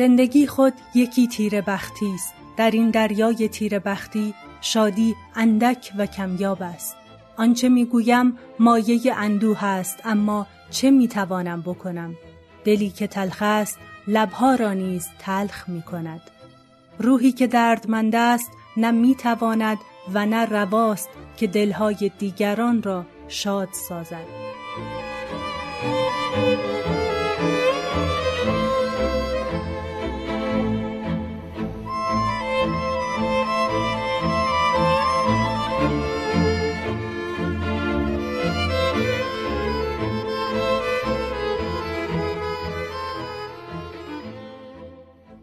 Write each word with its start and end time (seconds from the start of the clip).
زندگی 0.00 0.46
خود 0.46 0.72
یکی 0.94 1.28
تیر 1.28 1.60
بختی 1.60 2.12
است 2.14 2.34
در 2.56 2.70
این 2.70 2.90
دریای 2.90 3.48
تیر 3.48 3.78
بختی 3.78 4.34
شادی 4.60 5.16
اندک 5.34 5.92
و 5.98 6.06
کمیاب 6.06 6.62
است 6.62 6.96
آنچه 7.36 7.68
می‌گویم 7.68 8.38
مایه 8.58 9.14
اندوه 9.16 9.64
است 9.64 9.98
اما 10.04 10.46
چه 10.70 10.90
می‌توانم 10.90 11.62
بکنم 11.62 12.14
دلی 12.64 12.90
که 12.90 13.06
تلخ 13.06 13.42
است 13.42 13.78
لبها 14.08 14.54
را 14.54 14.72
نیز 14.72 15.08
تلخ 15.18 15.68
می 15.68 15.82
کند. 15.82 16.20
روحی 16.98 17.32
که 17.32 17.46
دردمند 17.46 18.14
است 18.14 18.50
نه 18.76 18.90
می‌تواند 18.90 19.78
و 20.14 20.26
نه 20.26 20.44
رواست 20.44 21.08
که 21.36 21.46
دلهای 21.46 22.10
دیگران 22.18 22.82
را 22.82 23.04
شاد 23.28 23.68
سازد. 23.88 24.26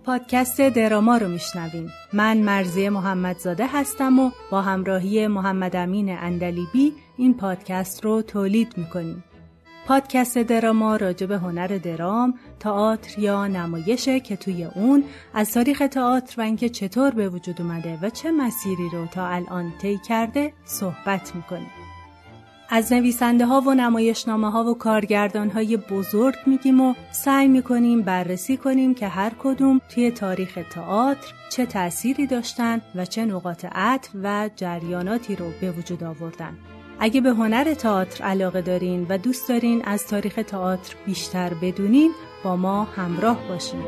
پادکست 0.07 0.61
دراما 0.61 1.17
رو 1.17 1.27
میشنویم 1.27 1.91
من 2.13 2.37
مرزی 2.37 2.89
محمدزاده 2.89 3.67
هستم 3.67 4.19
و 4.19 4.31
با 4.51 4.61
همراهی 4.61 5.27
محمد 5.27 5.75
امین 5.75 6.17
اندلیبی 6.17 6.93
این 7.17 7.33
پادکست 7.37 8.05
رو 8.05 8.21
تولید 8.21 8.77
می‌کنیم 8.77 9.23
پادکست 9.87 10.37
دراما 10.37 10.95
راجع 10.95 11.33
هنر 11.33 11.67
درام، 11.67 12.33
تئاتر 12.59 13.19
یا 13.19 13.47
نمایشه 13.47 14.19
که 14.19 14.35
توی 14.35 14.63
اون 14.63 15.03
از 15.33 15.53
تاریخ 15.53 15.83
تئاتر 15.91 16.41
و 16.41 16.43
اینکه 16.43 16.69
چطور 16.69 17.11
به 17.11 17.29
وجود 17.29 17.61
اومده 17.61 17.99
و 18.01 18.09
چه 18.09 18.31
مسیری 18.31 18.89
رو 18.93 19.05
تا 19.05 19.27
الان 19.27 19.73
طی 19.81 19.97
کرده 20.07 20.53
صحبت 20.65 21.35
می‌کنیم. 21.35 21.86
از 22.69 22.93
نویسنده 22.93 23.45
ها 23.45 23.61
و 23.61 23.73
نمایشنامه 23.73 24.51
ها 24.51 24.63
و 24.63 24.77
کارگردان 24.77 25.49
های 25.49 25.77
بزرگ 25.77 26.35
میگیم 26.45 26.81
و 26.81 26.93
سعی 27.11 27.47
می‌کنیم 27.47 28.01
بررسی 28.01 28.57
کنیم 28.57 28.93
که 28.93 29.07
هر 29.07 29.31
کدوم 29.39 29.81
توی 29.89 30.11
تاریخ 30.11 30.59
تئاتر 30.71 31.33
چه 31.49 31.65
تأثیری 31.65 32.27
داشتن 32.27 32.81
و 32.95 33.05
چه 33.05 33.25
نقاط 33.25 33.65
عطف 33.71 34.09
و 34.23 34.49
جریاناتی 34.55 35.35
رو 35.35 35.45
به 35.61 35.71
وجود 35.71 36.03
آوردن. 36.03 36.57
اگه 36.99 37.21
به 37.21 37.29
هنر 37.29 37.73
تئاتر 37.73 38.23
علاقه 38.23 38.61
دارین 38.61 39.05
و 39.09 39.17
دوست 39.17 39.49
دارین 39.49 39.81
از 39.85 40.07
تاریخ 40.07 40.39
تئاتر 40.47 40.95
بیشتر 41.05 41.53
بدونین 41.53 42.11
با 42.43 42.55
ما 42.55 42.83
همراه 42.83 43.47
باشین. 43.49 43.83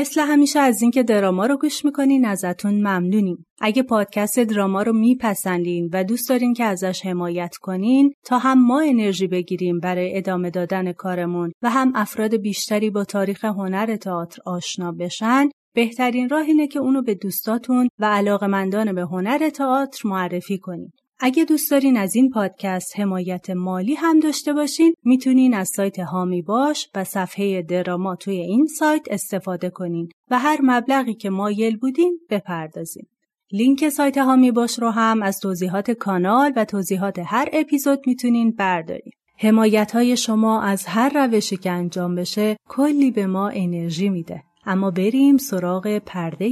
مثل 0.00 0.20
همیشه 0.20 0.60
از 0.60 0.82
اینکه 0.82 1.02
دراما 1.02 1.46
رو 1.46 1.56
گوش 1.56 1.84
می‌کنین 1.84 2.24
ازتون 2.24 2.74
ممنونیم. 2.74 3.46
اگه 3.60 3.82
پادکست 3.82 4.40
دراما 4.40 4.82
رو 4.82 4.92
میپسندین 4.92 5.90
و 5.92 6.04
دوست 6.04 6.28
دارین 6.28 6.54
که 6.54 6.64
ازش 6.64 7.06
حمایت 7.06 7.56
کنین 7.56 8.12
تا 8.24 8.38
هم 8.38 8.66
ما 8.66 8.80
انرژی 8.80 9.26
بگیریم 9.26 9.78
برای 9.78 10.16
ادامه 10.16 10.50
دادن 10.50 10.92
کارمون 10.92 11.52
و 11.62 11.70
هم 11.70 11.92
افراد 11.94 12.36
بیشتری 12.36 12.90
با 12.90 13.04
تاریخ 13.04 13.44
هنر 13.44 13.96
تئاتر 13.96 14.42
آشنا 14.46 14.92
بشن 14.92 15.48
بهترین 15.74 16.28
راه 16.28 16.46
اینه 16.46 16.66
که 16.66 16.78
اونو 16.78 17.02
به 17.02 17.14
دوستاتون 17.14 17.88
و 17.98 18.04
علاقمندان 18.04 18.94
به 18.94 19.02
هنر 19.02 19.48
تئاتر 19.48 20.08
معرفی 20.08 20.58
کنین. 20.58 20.92
اگه 21.22 21.44
دوست 21.44 21.70
دارین 21.70 21.96
از 21.96 22.16
این 22.16 22.30
پادکست 22.30 23.00
حمایت 23.00 23.50
مالی 23.50 23.94
هم 23.94 24.20
داشته 24.20 24.52
باشین 24.52 24.94
می‌تونین 25.04 25.54
از 25.54 25.68
سایت 25.68 25.98
هامی 25.98 26.42
باش 26.42 26.88
و 26.94 27.04
صفحه 27.04 27.62
دراما 27.62 28.16
توی 28.16 28.36
این 28.36 28.66
سایت 28.66 29.02
استفاده 29.10 29.70
کنین 29.70 30.08
و 30.30 30.38
هر 30.38 30.58
مبلغی 30.62 31.14
که 31.14 31.30
مایل 31.30 31.76
بودین 31.76 32.20
بپردازین. 32.30 33.06
لینک 33.52 33.88
سایت 33.88 34.18
هامی 34.18 34.50
باش 34.50 34.78
رو 34.78 34.90
هم 34.90 35.22
از 35.22 35.40
توضیحات 35.40 35.90
کانال 35.90 36.52
و 36.56 36.64
توضیحات 36.64 37.18
هر 37.26 37.48
اپیزود 37.52 38.00
می‌تونین 38.06 38.50
بردارین. 38.50 39.12
حمایت 39.38 39.92
های 39.92 40.16
شما 40.16 40.62
از 40.62 40.86
هر 40.86 41.26
روشی 41.26 41.56
که 41.56 41.70
انجام 41.70 42.14
بشه 42.14 42.56
کلی 42.68 43.10
به 43.10 43.26
ما 43.26 43.48
انرژی 43.48 44.08
میده. 44.08 44.42
اما 44.66 44.90
بریم 44.90 45.36
سراغ 45.36 45.98
پرده 45.98 46.46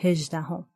هجدهم. 0.00 0.56
متنی 0.56 0.73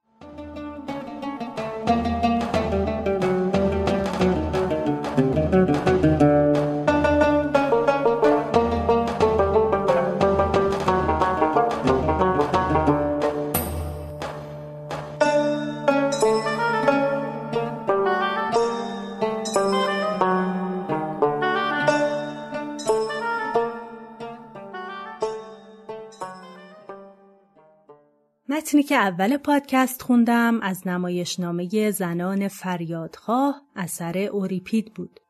که 28.89 28.97
اول 28.97 29.37
پادکست 29.37 30.03
خوندم 30.03 30.61
از 30.61 30.89
نمایشنامه 30.89 31.91
زنان 31.91 32.49
فریادخواه 32.49 33.63
اثر 33.77 34.19
اوریپید 34.19 34.95
بود. 34.95 35.21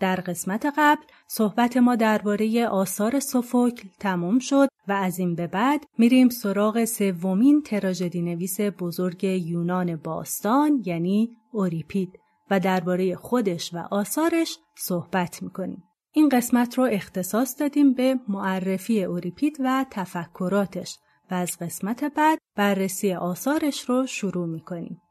در 0.00 0.16
قسمت 0.16 0.66
قبل 0.76 1.02
صحبت 1.26 1.76
ما 1.76 1.96
درباره 1.96 2.68
آثار 2.68 3.20
سوفوکل 3.20 3.88
تموم 4.00 4.38
شد 4.38 4.68
و 4.88 4.92
از 4.92 5.18
این 5.18 5.34
به 5.34 5.46
بعد 5.46 5.84
میریم 5.98 6.28
سراغ 6.28 6.84
سومین 6.84 7.62
تراژدی 7.62 8.22
نویس 8.22 8.60
بزرگ 8.60 9.24
یونان 9.24 9.96
باستان 9.96 10.82
یعنی 10.84 11.36
اوریپید 11.50 12.18
و 12.50 12.60
درباره 12.60 13.16
خودش 13.16 13.74
و 13.74 13.78
آثارش 13.90 14.58
صحبت 14.76 15.42
می‌کنیم. 15.42 15.82
این 16.12 16.28
قسمت 16.28 16.78
رو 16.78 16.84
اختصاص 16.84 17.60
دادیم 17.60 17.94
به 17.94 18.18
معرفی 18.28 19.04
اوریپید 19.04 19.56
و 19.60 19.86
تفکراتش 19.90 20.98
و 21.30 21.34
از 21.34 21.58
قسمت 21.58 22.04
بعد 22.04 22.38
بررسی 22.56 23.14
آثارش 23.14 23.80
رو 23.88 24.06
شروع 24.06 24.46
می‌کنیم. 24.46 25.02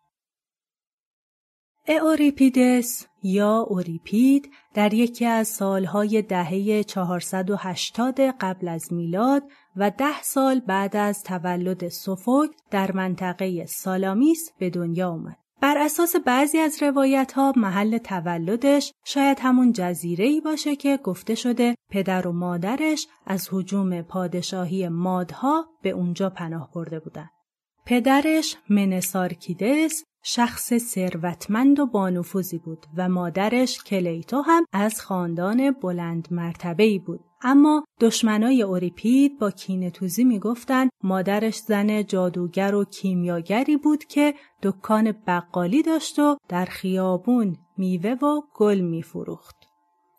اوریپیدس 1.87 3.05
یا 3.23 3.57
اوریپید 3.57 4.51
در 4.73 4.93
یکی 4.93 5.25
از 5.25 5.47
سالهای 5.47 6.21
دهه 6.21 6.83
480 6.83 8.19
قبل 8.19 8.67
از 8.67 8.93
میلاد 8.93 9.43
و 9.75 9.91
ده 9.91 10.21
سال 10.21 10.59
بعد 10.59 10.95
از 10.95 11.23
تولد 11.23 11.87
سوفوک 11.87 12.49
در 12.71 12.91
منطقه 12.91 13.65
سالامیس 13.65 14.51
به 14.59 14.69
دنیا 14.69 15.09
آمد. 15.09 15.40
بر 15.61 15.77
اساس 15.77 16.15
بعضی 16.15 16.57
از 16.57 16.83
روایت 16.83 17.31
ها 17.31 17.53
محل 17.55 17.97
تولدش 17.97 18.93
شاید 19.05 19.37
همون 19.41 19.73
جزیره 19.73 20.25
ای 20.25 20.41
باشه 20.41 20.75
که 20.75 20.97
گفته 20.97 21.35
شده 21.35 21.75
پدر 21.89 22.27
و 22.27 22.31
مادرش 22.31 23.07
از 23.25 23.49
حجوم 23.51 24.01
پادشاهی 24.01 24.87
مادها 24.87 25.65
به 25.81 25.89
اونجا 25.89 26.29
پناه 26.29 26.71
برده 26.75 26.99
بودن. 26.99 27.29
پدرش 27.85 28.57
منسارکیدس 28.69 30.03
شخص 30.23 30.77
ثروتمند 30.77 31.79
و 31.79 31.85
بانفوذی 31.85 32.57
بود 32.57 32.85
و 32.97 33.09
مادرش 33.09 33.83
کلیتو 33.83 34.41
هم 34.41 34.65
از 34.73 35.01
خاندان 35.01 35.71
بلند 35.71 36.27
مرتبه 36.31 36.83
ای 36.83 36.99
بود. 36.99 37.30
اما 37.43 37.85
دشمنای 37.99 38.61
اوریپید 38.61 39.39
با 39.39 39.51
کینتوزی 39.51 40.23
می‌گفتند 40.23 40.89
مادرش 41.03 41.57
زن 41.57 42.03
جادوگر 42.03 42.75
و 42.75 42.85
کیمیاگری 42.85 43.77
بود 43.77 44.03
که 44.03 44.33
دکان 44.63 45.11
بقالی 45.27 45.83
داشت 45.83 46.19
و 46.19 46.37
در 46.49 46.65
خیابون 46.65 47.57
میوه 47.77 48.11
و 48.11 48.41
گل 48.55 48.79
میفروخت. 48.79 49.55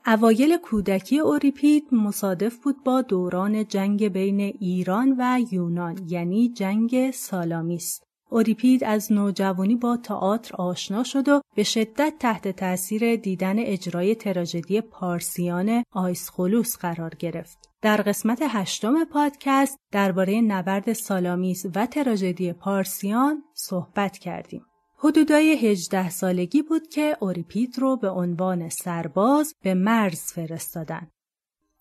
اوایل 0.06 0.56
کودکی 0.56 1.18
اوریپید 1.18 1.94
مصادف 1.94 2.56
بود 2.56 2.84
با 2.84 3.02
دوران 3.02 3.66
جنگ 3.66 4.08
بین 4.08 4.40
ایران 4.40 5.16
و 5.18 5.40
یونان 5.52 5.98
یعنی 6.08 6.48
جنگ 6.48 7.10
سالامیس. 7.10 8.00
اوریپید 8.32 8.84
از 8.84 9.12
نوجوانی 9.12 9.76
با 9.76 9.96
تئاتر 9.96 10.56
آشنا 10.56 11.04
شد 11.04 11.28
و 11.28 11.40
به 11.56 11.62
شدت 11.62 12.14
تحت 12.20 12.48
تاثیر 12.48 13.16
دیدن 13.16 13.58
اجرای 13.58 14.14
تراژدی 14.14 14.80
پارسیان 14.80 15.84
آیسخولوس 15.92 16.76
قرار 16.76 17.14
گرفت. 17.14 17.58
در 17.82 17.96
قسمت 17.96 18.38
هشتم 18.48 19.04
پادکست 19.04 19.78
درباره 19.92 20.40
نبرد 20.40 20.92
سالامیس 20.92 21.66
و 21.74 21.86
تراژدی 21.86 22.52
پارسیان 22.52 23.42
صحبت 23.54 24.18
کردیم. 24.18 24.66
حدودای 24.96 25.70
18 25.70 26.10
سالگی 26.10 26.62
بود 26.62 26.88
که 26.88 27.16
اوریپید 27.20 27.78
رو 27.78 27.96
به 27.96 28.10
عنوان 28.10 28.68
سرباز 28.68 29.54
به 29.62 29.74
مرز 29.74 30.32
فرستادن. 30.32 31.08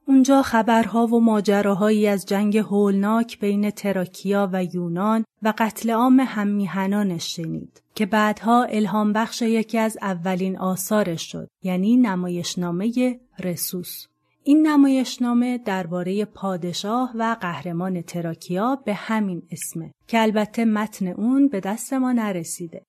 اونجا 0.07 0.41
خبرها 0.41 1.07
و 1.07 1.19
ماجراهایی 1.19 2.07
از 2.07 2.25
جنگ 2.25 2.57
هولناک 2.57 3.39
بین 3.39 3.69
تراکیا 3.69 4.49
و 4.53 4.63
یونان 4.63 5.25
و 5.41 5.53
قتل 5.57 5.89
عام 5.89 6.19
هممیهنانش 6.19 7.35
شنید 7.35 7.81
که 7.95 8.05
بعدها 8.05 8.63
الهام 8.63 9.13
بخش 9.13 9.41
یکی 9.41 9.77
از 9.77 9.97
اولین 10.01 10.57
آثارش 10.57 11.31
شد 11.31 11.47
یعنی 11.63 11.97
نمایشنامه 11.97 13.19
رسوس. 13.39 14.07
این 14.43 14.67
نمایشنامه 14.67 15.57
درباره 15.57 16.25
پادشاه 16.25 17.11
و 17.15 17.35
قهرمان 17.41 18.01
تراکیا 18.01 18.75
به 18.85 18.93
همین 18.93 19.43
اسمه 19.51 19.91
که 20.07 20.21
البته 20.21 20.65
متن 20.65 21.07
اون 21.07 21.47
به 21.47 21.59
دست 21.59 21.93
ما 21.93 22.11
نرسیده. 22.11 22.85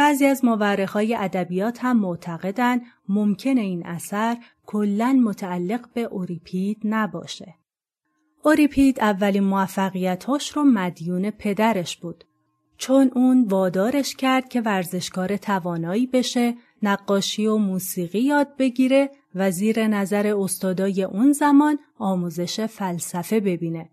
بعضی 0.00 0.26
از 0.26 0.44
مورخای 0.44 1.14
ادبیات 1.14 1.78
هم 1.82 2.00
معتقدن 2.00 2.80
ممکن 3.08 3.58
این 3.58 3.86
اثر 3.86 4.36
کلا 4.66 5.20
متعلق 5.24 5.88
به 5.94 6.00
اوریپید 6.00 6.80
نباشه. 6.84 7.54
اوریپید 8.44 9.00
اولین 9.00 9.44
موفقیتاش 9.44 10.50
رو 10.50 10.64
مدیون 10.64 11.30
پدرش 11.30 11.96
بود. 11.96 12.24
چون 12.76 13.10
اون 13.14 13.44
وادارش 13.44 14.16
کرد 14.16 14.48
که 14.48 14.60
ورزشکار 14.60 15.36
توانایی 15.36 16.06
بشه، 16.06 16.54
نقاشی 16.82 17.46
و 17.46 17.56
موسیقی 17.56 18.20
یاد 18.20 18.56
بگیره 18.58 19.10
و 19.34 19.50
زیر 19.50 19.86
نظر 19.86 20.34
استادای 20.38 21.02
اون 21.02 21.32
زمان 21.32 21.78
آموزش 21.98 22.60
فلسفه 22.60 23.40
ببینه. 23.40 23.90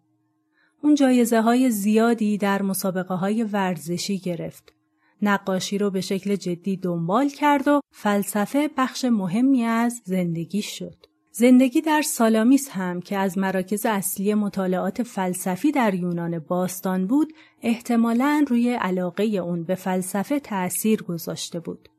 اون 0.84 0.96
جایزه 0.96 1.42
های 1.42 1.72
زیادی 1.72 2.38
در 2.38 2.62
مسابقه 2.62 3.14
های 3.14 3.44
ورزشی 3.44 4.20
گرفت. 4.20 4.77
نقاشی 5.22 5.78
رو 5.78 5.90
به 5.90 6.02
شکل 6.02 6.36
جدی 6.36 6.78
دنبال 6.78 7.30
کرد 7.30 7.68
و 7.68 7.82
فلسفه 7.92 8.70
بخش 8.78 9.06
مهمی 9.06 9.64
از 9.64 10.02
زندگی 10.06 10.62
شد. 10.62 10.96
زندگی 11.32 11.82
در 11.82 12.02
سالامیس 12.02 12.70
هم 12.70 13.02
که 13.02 13.18
از 13.18 13.38
مراکز 13.38 13.86
اصلی 13.86 14.34
مطالعات 14.34 15.04
فلسفی 15.04 15.72
در 15.72 15.94
یونان 15.94 16.40
باستان 16.40 17.08
بود 17.08 17.34
احتمالاً 17.62 18.46
روی 18.48 18.74
علاقه 18.74 19.24
اون 19.24 19.64
به 19.64 19.76
فلسفه 19.76 20.40
تأثیر 20.40 21.04
گذاشته 21.04 21.60
بود. 21.60 21.90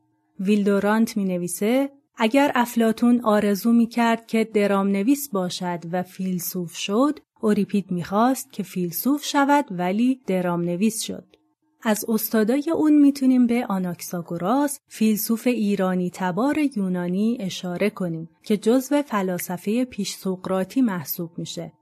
ویلدورانت 0.41 1.17
می 1.17 1.25
نویسه 1.25 1.91
اگر 2.17 2.53
افلاتون 2.55 3.21
آرزو 3.21 3.73
می 3.73 3.87
کرد 3.87 4.27
که 4.27 4.45
درام 4.45 4.89
نویس 4.89 5.29
باشد 5.29 5.79
و 5.93 6.03
فیلسوف 6.03 6.77
شد 6.77 7.19
اوریپید 7.41 7.91
می‌خواست 7.91 8.53
که 8.53 8.63
فیلسوف 8.63 9.25
شود 9.25 9.65
ولی 9.71 10.21
درام 10.27 10.61
نویس 10.61 11.03
شد. 11.03 11.38
از 11.83 12.05
استادای 12.09 12.71
اون 12.71 12.93
می‌تونیم 12.93 13.47
به 13.47 13.67
آناکساگوراس 13.69 14.81
فیلسوف 14.87 15.47
ایرانی 15.47 16.11
تبار 16.15 16.59
یونانی 16.77 17.37
اشاره 17.41 17.91
کنیم 17.91 18.29
که 18.43 18.57
جزو 18.57 19.03
فلاسفه 19.03 19.85
پیش 19.85 20.15
سقراطی 20.15 20.81
محسوب 20.81 21.31
میشه. 21.37 21.73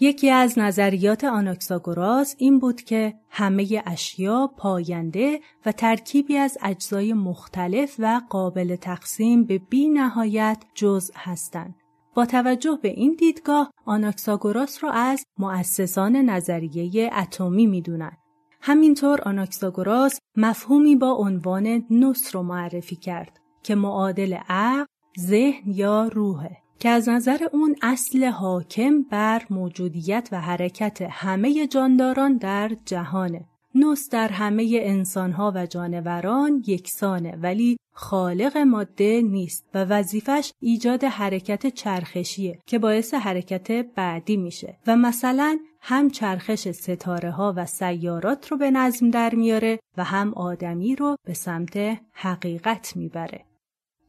یکی 0.00 0.30
از 0.30 0.58
نظریات 0.58 1.24
آناکساگوراس 1.24 2.34
این 2.38 2.58
بود 2.58 2.82
که 2.82 3.14
همه 3.30 3.82
اشیا 3.86 4.50
پاینده 4.56 5.40
و 5.66 5.72
ترکیبی 5.72 6.36
از 6.36 6.58
اجزای 6.62 7.12
مختلف 7.12 7.96
و 7.98 8.20
قابل 8.30 8.76
تقسیم 8.76 9.44
به 9.44 9.58
بی 9.58 9.88
نهایت 9.88 10.64
جزء 10.74 11.12
هستند. 11.16 11.74
با 12.14 12.26
توجه 12.26 12.78
به 12.82 12.88
این 12.88 13.16
دیدگاه 13.18 13.70
آناکساگوراس 13.84 14.84
را 14.84 14.90
از 14.90 15.24
مؤسسان 15.38 16.16
نظریه 16.16 17.10
اتمی 17.16 17.66
می‌دونند 17.66 18.18
همینطور 18.64 19.20
آناکساگوراس 19.20 20.18
مفهومی 20.36 20.96
با 20.96 21.12
عنوان 21.12 21.84
نوس 21.90 22.34
رو 22.34 22.42
معرفی 22.42 22.96
کرد 22.96 23.40
که 23.62 23.74
معادل 23.74 24.34
عقل، 24.48 24.84
ذهن 25.20 25.70
یا 25.70 26.08
روحه 26.08 26.56
که 26.78 26.88
از 26.88 27.08
نظر 27.08 27.48
اون 27.52 27.76
اصل 27.82 28.24
حاکم 28.24 29.02
بر 29.02 29.42
موجودیت 29.50 30.28
و 30.32 30.40
حرکت 30.40 31.02
همه 31.10 31.66
جانداران 31.66 32.36
در 32.36 32.70
جهانه. 32.86 33.44
نوس 33.74 34.08
در 34.08 34.28
همه 34.28 34.80
انسانها 34.82 35.52
و 35.54 35.66
جانوران 35.66 36.62
یکسانه 36.66 37.36
ولی 37.36 37.76
خالق 37.94 38.56
ماده 38.56 39.22
نیست 39.22 39.64
و 39.74 39.84
وظیفش 39.84 40.52
ایجاد 40.60 41.04
حرکت 41.04 41.66
چرخشیه 41.66 42.58
که 42.66 42.78
باعث 42.78 43.14
حرکت 43.14 43.72
بعدی 43.72 44.36
میشه 44.36 44.78
و 44.86 44.96
مثلا 44.96 45.58
هم 45.84 46.10
چرخش 46.10 46.68
ستاره 46.68 47.30
ها 47.30 47.54
و 47.56 47.66
سیارات 47.66 48.48
رو 48.48 48.56
به 48.56 48.70
نظم 48.70 49.10
در 49.10 49.34
میاره 49.34 49.78
و 49.96 50.04
هم 50.04 50.34
آدمی 50.34 50.96
رو 50.96 51.16
به 51.26 51.34
سمت 51.34 51.76
حقیقت 52.12 52.96
می‌بره. 52.96 53.44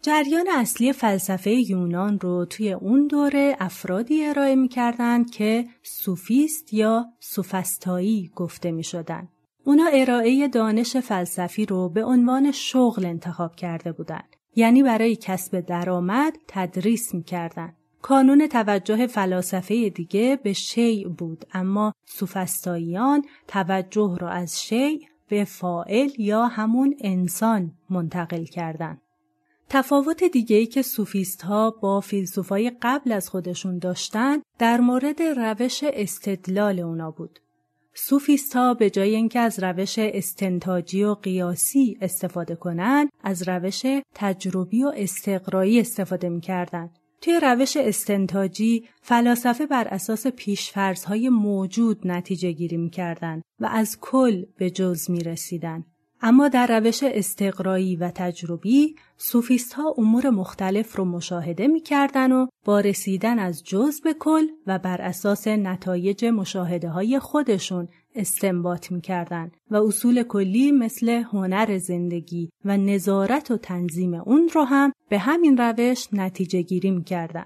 جریان 0.02 0.46
اصلی 0.52 0.94
فلسفه 0.94 1.52
یونان 1.52 2.20
رو 2.20 2.46
توی 2.46 2.72
اون 2.72 3.08
دوره 3.08 3.56
افرادی 3.60 4.25
ارائه 4.25 4.56
می‌کردند 4.56 5.31
که 5.31 5.66
سوفیست 5.84 6.74
یا 6.74 7.06
سوفستایی 7.20 8.31
گفته 8.36 8.72
می 8.72 8.84
شدن. 8.84 9.28
اونا 9.64 9.86
ارائه 9.94 10.48
دانش 10.48 10.98
فلسفی 10.98 11.66
رو 11.66 11.90
به 11.90 12.04
عنوان 12.04 12.52
شغل 12.52 13.06
انتخاب 13.06 13.56
کرده 13.56 13.92
بودند. 13.92 14.36
یعنی 14.56 14.84
برای 14.84 15.16
کسب 15.16 15.60
درآمد 15.60 16.34
تدریس 16.48 17.14
می‌کردند. 17.14 17.78
کانون 18.04 18.48
توجه 18.48 19.08
فلاسفه 19.08 19.90
دیگه 19.90 20.40
به 20.44 20.54
شیع 20.54 21.08
بود 21.08 21.46
اما 21.54 21.94
سوفستاییان 22.06 23.26
توجه 23.48 24.18
را 24.20 24.30
از 24.30 24.64
شیع 24.64 25.08
به 25.30 25.44
فائل 25.46 26.10
یا 26.18 26.48
همون 26.48 26.96
انسان 27.00 27.72
منتقل 27.90 28.44
کردند. 28.44 29.02
تفاوت 29.70 30.24
دیگه‌ای 30.24 30.66
که 30.66 30.82
سوفیست 30.82 31.42
ها 31.42 31.72
با 31.82 32.00
فیلسوفای 32.00 32.72
قبل 32.82 33.12
از 33.12 33.30
خودشون 33.30 33.80
داشتن 33.80 34.38
در 34.60 34.81
مورد 34.81 35.22
روش 35.22 35.83
استدلال 35.83 36.80
اونا 36.80 37.12
بود. 37.12 37.40
سوفیست 37.94 38.56
ها 38.56 38.74
به 38.74 38.90
جای 38.90 39.16
اینکه 39.16 39.40
از 39.40 39.64
روش 39.64 40.00
استنتاجی 40.00 41.04
و 41.04 41.14
قیاسی 41.14 41.98
استفاده 42.02 42.56
کنند 42.56 43.10
از 43.24 43.48
روش 43.50 43.86
تجربی 44.16 44.83
و 44.83 44.92
استقرایی 44.95 45.80
استفاده 45.80 46.30
می‌کردند 46.30 47.00
توی 47.23 47.39
روش 47.39 47.77
استنتاجی 47.77 48.87
فلاسفه 49.01 49.65
بر 49.65 49.87
اساس 49.87 50.27
پیشفرزهای 50.27 51.30
موجود 51.30 52.07
نتیجه 52.07 52.51
گیری 52.51 52.77
می‌کردند 52.77 53.42
و 53.59 53.65
از 53.65 53.97
کل 54.01 54.45
به 54.57 54.69
جز 54.69 55.09
می 55.09 55.19
رسیدن. 55.19 55.85
اما 56.25 56.47
در 56.47 56.80
روش 56.80 57.03
استقرایی 57.03 57.95
و 57.95 58.11
تجربی 58.15 58.95
سوفیست 59.18 59.73
ها 59.73 59.95
امور 59.97 60.30
مختلف 60.30 60.95
رو 60.95 61.06
مشاهده 61.06 61.68
می‌کردن 61.68 62.31
و 62.31 62.47
با 62.65 62.80
رسیدن 62.80 63.39
از 63.39 63.63
جز 63.63 64.01
به 64.01 64.13
کل 64.19 64.47
و 64.68 64.80
بر 64.80 65.01
اساس 65.01 65.47
نتایج 65.47 66.25
مشاهده 66.25 66.89
های 66.89 67.19
خودشون 67.19 67.87
استنباط 68.15 68.92
می‌کردن 68.92 69.51
و 69.71 69.75
اصول 69.75 70.23
کلی 70.23 70.71
مثل 70.71 71.09
هنر 71.09 71.77
زندگی 71.77 72.49
و 72.65 72.77
نظارت 72.77 73.51
و 73.51 73.57
تنظیم 73.57 74.13
اون 74.13 74.49
رو 74.53 74.63
هم 74.63 74.92
به 75.09 75.19
همین 75.19 75.57
روش 75.57 76.07
نتیجه 76.13 76.61
گیری 76.61 76.92
می‌کردن. 76.92 77.45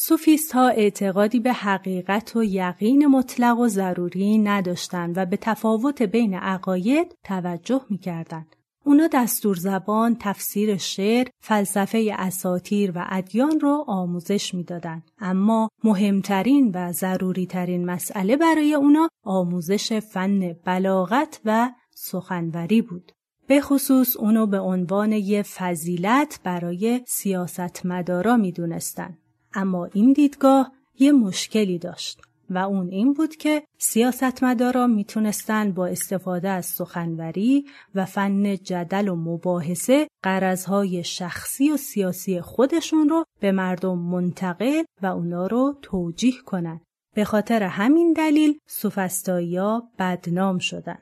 سوفیست 0.00 0.52
ها 0.52 0.68
اعتقادی 0.68 1.40
به 1.40 1.52
حقیقت 1.52 2.36
و 2.36 2.44
یقین 2.44 3.06
مطلق 3.06 3.58
و 3.58 3.68
ضروری 3.68 4.38
نداشتند 4.38 5.18
و 5.18 5.26
به 5.26 5.36
تفاوت 5.36 6.02
بین 6.02 6.34
عقاید 6.34 7.14
توجه 7.24 7.80
می‌کردند. 7.90 8.56
اونا 8.84 9.08
دستور 9.12 9.56
زبان، 9.56 10.16
تفسیر 10.20 10.76
شعر، 10.76 11.26
فلسفه 11.40 12.14
اساتیر 12.18 12.92
و 12.94 13.06
ادیان 13.08 13.60
رو 13.60 13.84
آموزش 13.88 14.54
می‌دادند. 14.54 15.10
اما 15.18 15.68
مهمترین 15.84 16.72
و 16.74 16.92
ضروریترین 16.92 17.86
مسئله 17.86 18.36
برای 18.36 18.74
اونا 18.74 19.08
آموزش 19.24 19.92
فن 19.92 20.52
بلاغت 20.52 21.40
و 21.44 21.70
سخنوری 21.94 22.82
بود. 22.82 23.12
به 23.46 23.60
خصوص 23.60 24.16
اونو 24.16 24.46
به 24.46 24.58
عنوان 24.58 25.12
یه 25.12 25.42
فضیلت 25.42 26.40
برای 26.44 27.00
سیاستمدارا 27.06 28.36
می‌دونستن. 28.36 29.18
اما 29.54 29.84
این 29.84 30.12
دیدگاه 30.12 30.72
یه 30.98 31.12
مشکلی 31.12 31.78
داشت. 31.78 32.20
و 32.50 32.58
اون 32.58 32.88
این 32.88 33.12
بود 33.12 33.36
که 33.36 33.62
سیاستمدارا 33.78 34.86
می‌تونستن 34.86 35.72
با 35.72 35.86
استفاده 35.86 36.48
از 36.48 36.66
سخنوری 36.66 37.64
و 37.94 38.04
فن 38.04 38.56
جدل 38.56 39.08
و 39.08 39.16
مباحثه 39.16 40.08
قرضهای 40.22 41.04
شخصی 41.04 41.70
و 41.70 41.76
سیاسی 41.76 42.40
خودشون 42.40 43.08
رو 43.08 43.24
به 43.40 43.52
مردم 43.52 43.98
منتقل 43.98 44.82
و 45.02 45.06
اونا 45.06 45.46
رو 45.46 45.78
توجیه 45.82 46.42
کنن. 46.46 46.80
به 47.14 47.24
خاطر 47.24 47.62
همین 47.62 48.12
دلیل 48.12 48.58
سوفستایی 48.66 49.58
بدنام 49.98 50.58
شدن. 50.58 50.98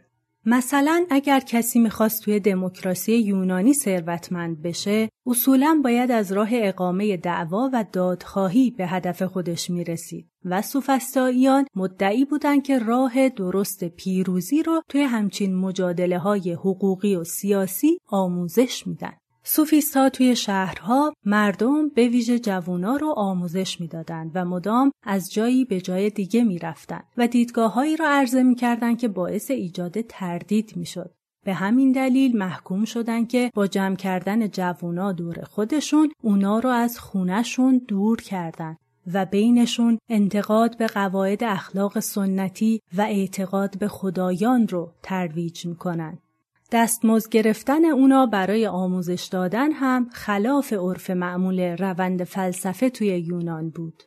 مثلا 0.49 1.07
اگر 1.11 1.41
کسی 1.41 1.79
می‌خواست 1.79 2.23
توی 2.23 2.41
دموکراسی 2.41 3.12
یونانی 3.12 3.75
ثروتمند 3.75 4.62
بشه 4.62 5.09
اصولا 5.26 5.81
باید 5.85 6.11
از 6.11 6.33
راه 6.33 6.49
اقامه 6.53 7.17
دعوا 7.17 7.71
و 7.73 7.85
دادخواهی 7.93 8.71
به 8.71 8.87
هدف 8.87 9.23
خودش 9.23 9.71
می‌رسید 9.71 10.29
و 10.45 10.62
سوفستاییان 10.62 11.67
مدعی 11.75 12.25
بودند 12.25 12.62
که 12.62 12.79
راه 12.79 13.29
درست 13.29 13.85
پیروزی 13.85 14.62
رو 14.62 14.83
توی 14.88 15.03
همچین 15.03 15.55
مجادله 15.55 16.19
های 16.19 16.53
حقوقی 16.53 17.17
و 17.17 17.25
سیاسی 17.25 17.99
آموزش 18.09 18.87
میدن. 18.87 19.12
سوفیست 19.49 19.97
ها 19.97 20.09
توی 20.09 20.37
شهرها 20.37 21.15
مردم 21.25 21.88
به 21.88 22.09
ویژه 22.09 22.38
جوونا 22.38 22.97
رو 22.97 23.15
آموزش 23.17 23.81
می‌دادند 23.81 24.31
و 24.35 24.45
مدام 24.45 24.93
از 25.03 25.33
جایی 25.33 25.65
به 25.65 25.81
جای 25.81 26.11
دیگه 26.11 26.45
می‌رفتند 26.45 27.05
و 27.17 27.29
دیدگاههایی 27.29 27.97
را 27.97 28.09
عرضه 28.09 28.43
می‌کردند 28.43 28.99
که 28.99 29.09
باعث 29.09 29.50
ایجاد 29.50 30.00
تردید 30.00 30.73
می‌شد. 30.76 31.15
به 31.45 31.55
همین 31.55 31.93
دلیل 31.93 32.37
محکوم 32.37 32.85
شدن 32.85 33.26
که 33.26 33.50
با 33.55 33.67
جمع 33.67 33.97
کردن 33.97 34.49
جوونا 34.49 35.12
دور 35.12 35.45
خودشون 35.45 36.12
اونا 36.23 36.59
رو 36.59 36.71
از 36.71 36.99
خونشون 36.99 37.81
دور 37.88 38.23
کردن 38.23 38.76
و 39.12 39.26
بینشون 39.26 39.99
انتقاد 40.09 40.79
به 40.79 40.87
قواعد 40.87 41.45
اخلاق 41.45 42.00
سنتی 42.00 42.81
و 42.97 43.00
اعتقاد 43.00 43.79
به 43.79 43.88
خدایان 43.88 44.69
رو 44.69 44.93
ترویج 45.03 45.67
می‌کنن. 45.67 46.19
دستمزد 46.73 47.30
گرفتن 47.30 47.85
اونا 47.85 48.26
برای 48.26 48.66
آموزش 48.66 49.28
دادن 49.32 49.73
هم 49.73 50.08
خلاف 50.12 50.73
عرف 50.73 51.11
معمول 51.11 51.61
روند 51.61 52.25
فلسفه 52.25 52.90
توی 52.90 53.08
یونان 53.08 53.70
بود. 53.70 54.02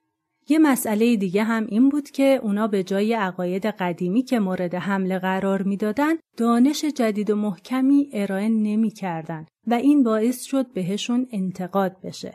یه 0.50 0.60
مسئله 0.60 1.16
دیگه 1.16 1.44
هم 1.44 1.66
این 1.70 1.90
بود 1.90 2.10
که 2.10 2.40
اونا 2.44 2.68
به 2.68 2.84
جای 2.84 3.14
عقاید 3.14 3.66
قدیمی 3.66 4.24
که 4.24 4.40
مورد 4.40 4.76
حمله 4.76 5.20
قرار 5.20 5.62
می‌دادن 5.62 6.16
دانش 6.38 6.86
جدید 6.86 7.30
و 7.30 7.36
محکمی 7.36 8.10
ارائه 8.14 8.50
نمی‌کردن 8.50 9.46
و 9.68 9.74
این 9.74 10.04
باعث 10.04 10.44
شد 10.44 10.74
بهشون 10.74 11.28
انتقاد 11.32 11.96
بشه. 12.04 12.34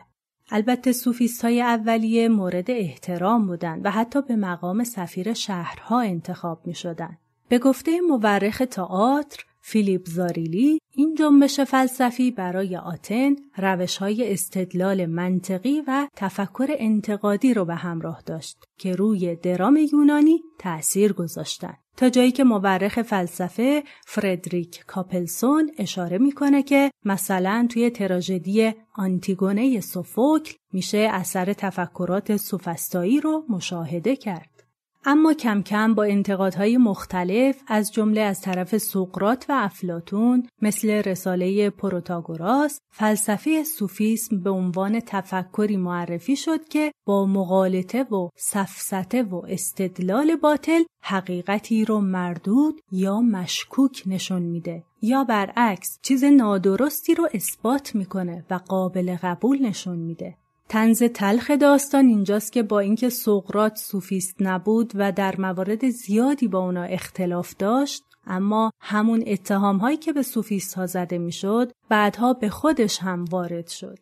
البته 0.51 0.91
سوفیست 0.91 1.45
های 1.45 1.61
اولیه 1.61 2.29
مورد 2.29 2.71
احترام 2.71 3.47
بودند 3.47 3.85
و 3.85 3.91
حتی 3.91 4.21
به 4.21 4.35
مقام 4.35 4.83
سفیر 4.83 5.33
شهرها 5.33 5.99
انتخاب 5.99 6.61
می 6.67 6.75
شدن. 6.75 7.17
به 7.49 7.59
گفته 7.59 8.01
مورخ 8.01 8.63
تئاتر 8.71 9.45
فیلیپ 9.67 10.05
زاریلی 10.05 10.79
این 10.91 11.15
جنبش 11.15 11.59
فلسفی 11.59 12.31
برای 12.31 12.77
آتن 12.77 13.35
روش 13.57 13.97
های 13.97 14.33
استدلال 14.33 15.05
منطقی 15.05 15.81
و 15.87 16.07
تفکر 16.15 16.67
انتقادی 16.69 17.53
رو 17.53 17.65
به 17.65 17.75
همراه 17.75 18.23
داشت 18.25 18.57
که 18.77 18.95
روی 18.95 19.35
درام 19.35 19.79
یونانی 19.93 20.39
تأثیر 20.59 21.13
گذاشتند. 21.13 21.77
تا 21.97 22.09
جایی 22.09 22.31
که 22.31 22.43
مورخ 22.43 23.01
فلسفه 23.01 23.83
فردریک 24.05 24.83
کاپلسون 24.87 25.71
اشاره 25.77 26.17
می‌کنه 26.17 26.63
که 26.63 26.91
مثلا 27.05 27.67
توی 27.69 27.89
تراژدی 27.89 28.73
آنتیگونه 28.95 29.79
سوفوکل 29.79 30.53
میشه 30.73 30.97
اثر 31.11 31.53
تفکرات 31.53 32.37
سوفستایی 32.37 33.19
رو 33.21 33.45
مشاهده 33.49 34.15
کرد. 34.15 34.54
اما 35.07 35.33
کم 35.33 35.61
کم 35.61 35.93
با 35.93 36.03
انتقادهای 36.03 36.77
مختلف 36.77 37.61
از 37.67 37.91
جمله 37.91 38.21
از 38.21 38.41
طرف 38.41 38.77
سقرات 38.77 39.45
و 39.49 39.53
افلاتون 39.55 40.47
مثل 40.61 40.89
رساله 40.89 41.69
پروتاگوراس 41.69 42.79
فلسفه 42.91 43.63
سوفیسم 43.63 44.39
به 44.39 44.49
عنوان 44.49 44.99
تفکری 44.99 45.77
معرفی 45.77 46.35
شد 46.35 46.67
که 46.67 46.91
با 47.05 47.25
مغالطه 47.25 48.03
و 48.03 48.29
سفسته 48.37 49.23
و 49.23 49.45
استدلال 49.47 50.35
باطل 50.35 50.83
حقیقتی 51.03 51.85
رو 51.85 51.99
مردود 51.99 52.81
یا 52.91 53.21
مشکوک 53.21 54.03
نشون 54.05 54.41
میده. 54.41 54.83
یا 55.01 55.23
برعکس 55.23 55.99
چیز 56.01 56.23
نادرستی 56.23 57.15
رو 57.15 57.29
اثبات 57.33 57.95
می‌کنه 57.95 58.45
و 58.49 58.53
قابل 58.53 59.17
قبول 59.23 59.65
نشون 59.65 59.97
میده. 59.97 60.37
تنز 60.69 61.03
تلخ 61.03 61.51
داستان 61.51 62.05
اینجاست 62.05 62.51
که 62.51 62.63
با 62.63 62.79
اینکه 62.79 63.09
سقرات 63.09 63.77
سوفیست 63.77 64.35
نبود 64.39 64.91
و 64.95 65.11
در 65.11 65.41
موارد 65.41 65.89
زیادی 65.89 66.47
با 66.47 66.59
اونا 66.59 66.83
اختلاف 66.83 67.55
داشت 67.59 68.03
اما 68.27 68.71
همون 68.79 69.23
اتهام 69.27 69.77
هایی 69.77 69.97
که 69.97 70.13
به 70.13 70.21
سوفیست 70.23 70.73
ها 70.73 70.85
زده 70.85 71.17
می‌شد 71.17 71.71
بعدها 71.89 72.33
به 72.33 72.49
خودش 72.49 72.99
هم 72.99 73.25
وارد 73.25 73.67
شد. 73.67 73.99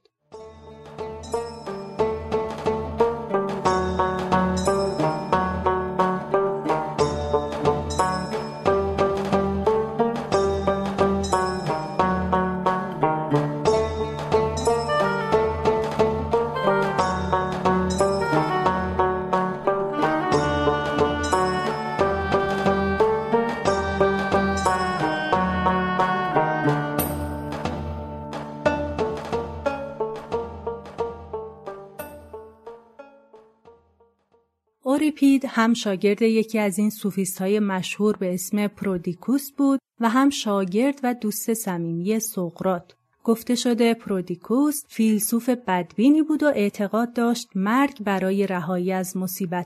هم 35.64 35.74
شاگرد 35.74 36.22
یکی 36.22 36.60
از 36.60 36.80
این 36.80 36.90
سوفیست 36.90 37.42
های 37.42 37.60
مشهور 37.60 38.18
به 38.18 38.34
اسم 38.34 38.68
پرودیکوس 38.68 39.52
بود 39.52 39.80
و 40.00 40.10
هم 40.10 40.30
شاگرد 40.30 41.00
و 41.04 41.14
دوست 41.14 41.54
صمیمی 41.54 42.20
سقراط. 42.20 42.94
گفته 43.24 43.56
شده 43.56 43.94
پرودیکوس 43.94 44.84
فیلسوف 44.88 45.50
بدبینی 45.50 46.22
بود 46.22 46.44
و 46.44 46.48
اعتقاد 46.48 47.14
داشت 47.14 47.50
مرگ 47.56 48.04
برای 48.04 48.48
رهایی 48.48 48.92
از 48.92 49.18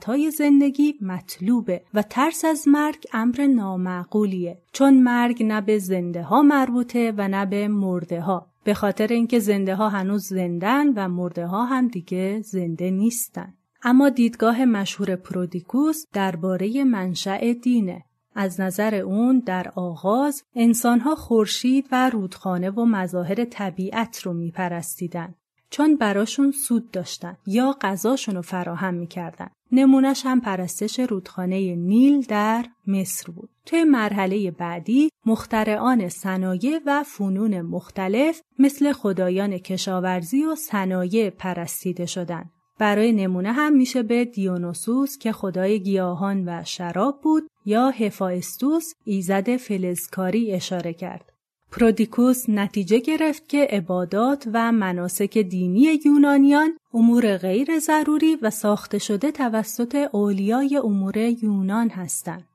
های 0.06 0.32
زندگی 0.32 0.96
مطلوبه 1.02 1.82
و 1.94 2.02
ترس 2.02 2.46
از 2.46 2.68
مرگ 2.68 3.06
امر 3.14 3.48
نامعقولیه 3.48 4.58
چون 4.74 5.04
مرگ 5.04 5.44
نه 5.44 5.62
به 5.62 5.78
زنده 5.78 6.24
ها 6.24 6.42
مربوطه 6.42 7.14
و 7.18 7.28
نه 7.28 7.46
به 7.46 7.68
مرده 7.68 8.22
ها 8.22 8.48
به 8.64 8.74
خاطر 8.74 9.08
اینکه 9.08 9.40
زنده 9.40 9.76
ها 9.76 9.90
هنوز 9.90 10.28
زندن 10.28 10.94
و 10.96 11.10
مرده 11.10 11.46
ها 11.46 11.66
هم 11.66 11.88
دیگه 11.88 12.42
زنده 12.42 12.92
نیستن 12.92 13.54
اما 13.90 14.10
دیدگاه 14.10 14.66
مشهور 14.66 15.16
پرودیکوس 15.16 16.04
درباره 16.14 16.84
منشأ 16.84 17.54
دینه. 17.54 18.04
از 18.36 18.62
نظر 18.62 18.96
اون 18.96 19.40
در 19.40 19.72
آغاز 19.76 20.44
انسانها 20.56 21.16
خورشید 21.16 21.88
و 21.92 22.10
رودخانه 22.10 22.70
و 22.70 22.86
مظاهر 22.86 23.46
طبیعت 23.46 24.22
رو 24.22 24.34
میپرستیدن 24.34 25.36
چون 25.70 25.96
براشون 25.96 26.52
سود 26.52 26.92
داشتن 26.92 27.38
یا 27.46 27.76
غذاشون 27.82 28.36
رو 28.36 28.42
فراهم 28.42 28.94
می‌کردن. 28.94 29.50
نمونش 29.72 30.26
هم 30.26 30.42
پرستش 30.42 31.00
رودخانه 31.00 31.76
نیل 31.76 32.22
در 32.22 32.66
مصر 32.88 33.32
بود. 33.32 33.50
توی 33.66 33.84
مرحله 33.84 34.52
بعدی 34.52 35.10
مخترعان 35.26 36.10
صنایع 36.10 36.80
و 36.86 37.04
فنون 37.04 37.62
مختلف 37.62 38.42
مثل 38.60 38.92
خدایان 38.92 39.58
کشاورزی 39.58 40.44
و 40.44 40.56
صنایع 40.56 41.30
پرستیده 41.30 42.06
شدند. 42.06 42.52
برای 42.80 43.12
نمونه 43.12 43.52
هم 43.52 43.74
میشه 43.74 44.04
به 44.04 44.26
دیونوسوس 44.26 45.18
که 45.18 45.32
خدای 45.32 45.80
گیاهان 45.80 46.44
و 46.50 46.64
شراب 46.64 47.22
بود 47.22 47.50
یا 47.66 47.90
هفایستوس 47.90 48.94
ایزد 49.04 49.58
فلزکاری 49.58 50.52
اشاره 50.52 50.94
کرد. 50.94 51.34
پرودیکوس 51.72 52.50
نتیجه 52.50 53.00
گرفت 53.00 53.50
که 53.50 53.68
عبادات 53.70 54.48
و 54.54 54.72
مناسک 54.72 55.38
دینی 55.38 56.00
یونانیان 56.06 56.78
امور 56.94 57.38
غیر 57.38 57.80
ضروری 57.80 58.36
و 58.42 58.50
ساخته 58.50 58.98
شده 58.98 59.32
توسط 59.32 59.96
اولیای 60.12 60.78
امور 60.78 61.18
یونان 61.18 61.90
هستند. 61.90 62.48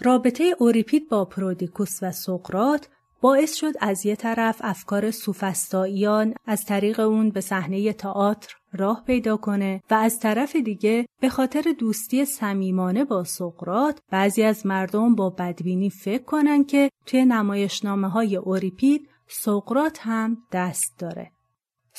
رابطه 0.00 0.54
اوریپید 0.58 1.08
با 1.08 1.24
پرودیکوس 1.24 1.98
و 2.02 2.12
سقرات 2.12 2.88
باعث 3.20 3.54
شد 3.54 3.72
از 3.80 4.06
یه 4.06 4.16
طرف 4.16 4.60
افکار 4.64 5.10
سوفستاییان 5.10 6.34
از 6.46 6.64
طریق 6.64 7.00
اون 7.00 7.30
به 7.30 7.40
صحنه 7.40 7.92
تئاتر 7.92 8.56
راه 8.72 9.04
پیدا 9.06 9.36
کنه 9.36 9.82
و 9.90 9.94
از 9.94 10.18
طرف 10.18 10.56
دیگه 10.56 11.06
به 11.20 11.28
خاطر 11.28 11.64
دوستی 11.78 12.24
صمیمانه 12.24 13.04
با 13.04 13.24
سقرات 13.24 13.98
بعضی 14.10 14.42
از 14.42 14.66
مردم 14.66 15.14
با 15.14 15.30
بدبینی 15.30 15.90
فکر 15.90 16.24
کنن 16.24 16.64
که 16.64 16.90
توی 17.06 17.24
نمایشنامه 17.24 18.08
های 18.08 18.36
اوریپید 18.36 19.08
سقرات 19.28 19.98
هم 20.02 20.36
دست 20.52 20.98
داره. 20.98 21.30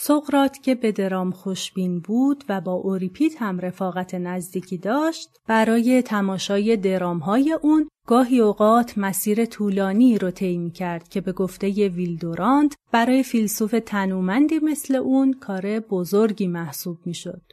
سقرات 0.06 0.64
که 0.64 0.76
به 0.76 0.92
درام 0.92 1.32
خوشبین 1.32 2.00
بود 2.00 2.44
و 2.50 2.62
با 2.62 2.72
اوریپید 2.72 3.36
هم 3.40 3.60
رفاقت 3.60 4.16
نزدیکی 4.16 4.78
داشت 4.78 5.30
برای 5.48 6.02
تماشای 6.02 6.78
درام 6.78 7.20
های 7.20 7.58
اون 7.62 7.90
گاهی 8.08 8.40
اوقات 8.40 8.98
مسیر 8.98 9.46
طولانی 9.46 10.18
رو 10.18 10.32
طی 10.32 10.72
کرد 10.72 11.10
که 11.10 11.22
به 11.22 11.32
گفته 11.32 11.90
ویلدورانت 11.90 12.76
برای 12.92 13.24
فیلسوف 13.24 13.76
تنومندی 13.86 14.60
مثل 14.60 14.96
اون 14.96 15.34
کار 15.34 15.80
بزرگی 15.80 16.48
محسوب 16.48 16.98
می‌شد. 17.06 17.53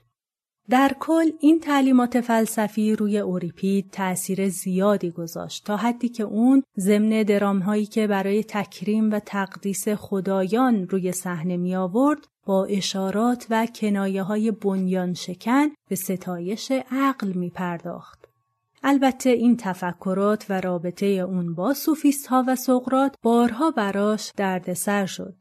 در 0.70 0.96
کل 1.00 1.30
این 1.40 1.60
تعلیمات 1.60 2.20
فلسفی 2.20 2.96
روی 2.96 3.18
اوریپید 3.18 3.90
تأثیر 3.92 4.48
زیادی 4.48 5.10
گذاشت 5.10 5.64
تا 5.64 5.76
حدی 5.76 6.08
که 6.08 6.22
اون 6.22 6.62
ضمن 6.78 7.22
درامهایی 7.22 7.86
که 7.86 8.06
برای 8.06 8.44
تکریم 8.44 9.10
و 9.10 9.20
تقدیس 9.20 9.88
خدایان 9.88 10.88
روی 10.88 11.12
صحنه 11.12 11.56
می 11.56 11.76
آورد 11.76 12.26
با 12.46 12.64
اشارات 12.64 13.46
و 13.50 13.66
کنایه 13.66 14.22
های 14.22 14.50
بنیان 14.50 15.14
شکن 15.14 15.68
به 15.88 15.96
ستایش 15.96 16.72
عقل 16.90 17.32
می 17.32 17.50
پرداخت. 17.50 18.28
البته 18.82 19.30
این 19.30 19.56
تفکرات 19.56 20.46
و 20.48 20.60
رابطه 20.60 21.06
اون 21.06 21.54
با 21.54 21.74
سوفیست 21.74 22.26
ها 22.26 22.44
و 22.46 22.56
سقرات 22.56 23.14
بارها 23.22 23.70
براش 23.70 24.32
دردسر 24.36 25.06
شد. 25.06 25.34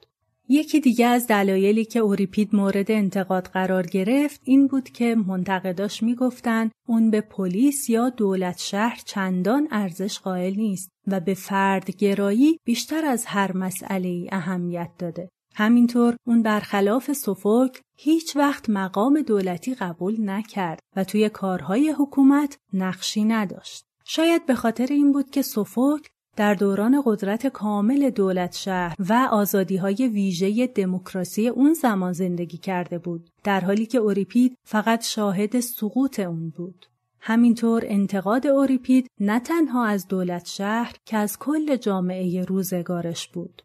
یکی 0.52 0.80
دیگه 0.80 1.06
از 1.06 1.28
دلایلی 1.28 1.86
که 1.86 2.00
اوریپید 2.00 2.56
مورد 2.56 2.92
انتقاد 2.92 3.48
قرار 3.48 3.88
گرفت 3.88 4.42
این 4.44 4.68
بود 4.68 4.90
که 4.90 5.16
منتقداش 5.16 6.04
می‌گفتند 6.04 6.72
اون 6.88 7.12
به 7.12 7.22
پلیس 7.22 7.90
یا 7.90 8.10
دولت 8.10 8.58
شهر 8.58 9.02
چندان 9.06 9.68
ارزش 9.72 10.20
قائل 10.20 10.56
نیست 10.56 10.90
و 11.08 11.20
به 11.20 11.34
فردگرایی 11.34 12.58
بیشتر 12.66 13.06
از 13.06 13.26
هر 13.26 13.58
مسئله 13.58 14.28
اهمیت 14.32 14.90
داده. 14.98 15.30
همینطور 15.56 16.16
اون 16.28 16.44
برخلاف 16.44 17.14
سوفوک 17.14 17.82
هیچ 17.98 18.36
وقت 18.36 18.70
مقام 18.70 19.22
دولتی 19.22 19.76
قبول 19.76 20.30
نکرد 20.30 20.80
و 20.96 21.04
توی 21.04 21.30
کارهای 21.30 21.90
حکومت 21.90 22.58
نقشی 22.74 23.24
نداشت. 23.24 23.84
شاید 24.06 24.46
به 24.46 24.56
خاطر 24.56 24.88
این 24.90 25.12
بود 25.12 25.30
که 25.30 25.42
سوفوک 25.42 26.10
در 26.40 26.54
دوران 26.54 27.02
قدرت 27.06 27.48
کامل 27.48 28.10
دولت 28.10 28.56
شهر 28.56 28.96
و 29.00 29.28
آزادی 29.32 29.78
های 29.78 30.08
ویژه 30.08 30.68
دموکراسی 30.68 31.48
اون 31.48 31.74
زمان 31.74 32.14
زندگی 32.14 32.58
کرده 32.58 32.98
بود 32.98 33.30
در 33.44 33.60
حالی 33.60 33.86
که 33.86 33.98
اوریپید 33.98 34.58
فقط 34.64 35.04
شاهد 35.04 35.60
سقوط 35.60 36.20
اون 36.20 36.50
بود. 36.50 36.86
همینطور 37.20 37.84
انتقاد 37.86 38.48
اوریپید 38.48 39.08
نه 39.20 39.40
تنها 39.40 39.86
از 39.86 40.08
دولت 40.08 40.48
شهر 40.48 40.96
که 41.06 41.18
از 41.18 41.40
کل 41.40 41.76
جامعه 41.76 42.44
روزگارش 42.44 43.28
بود. 43.28 43.62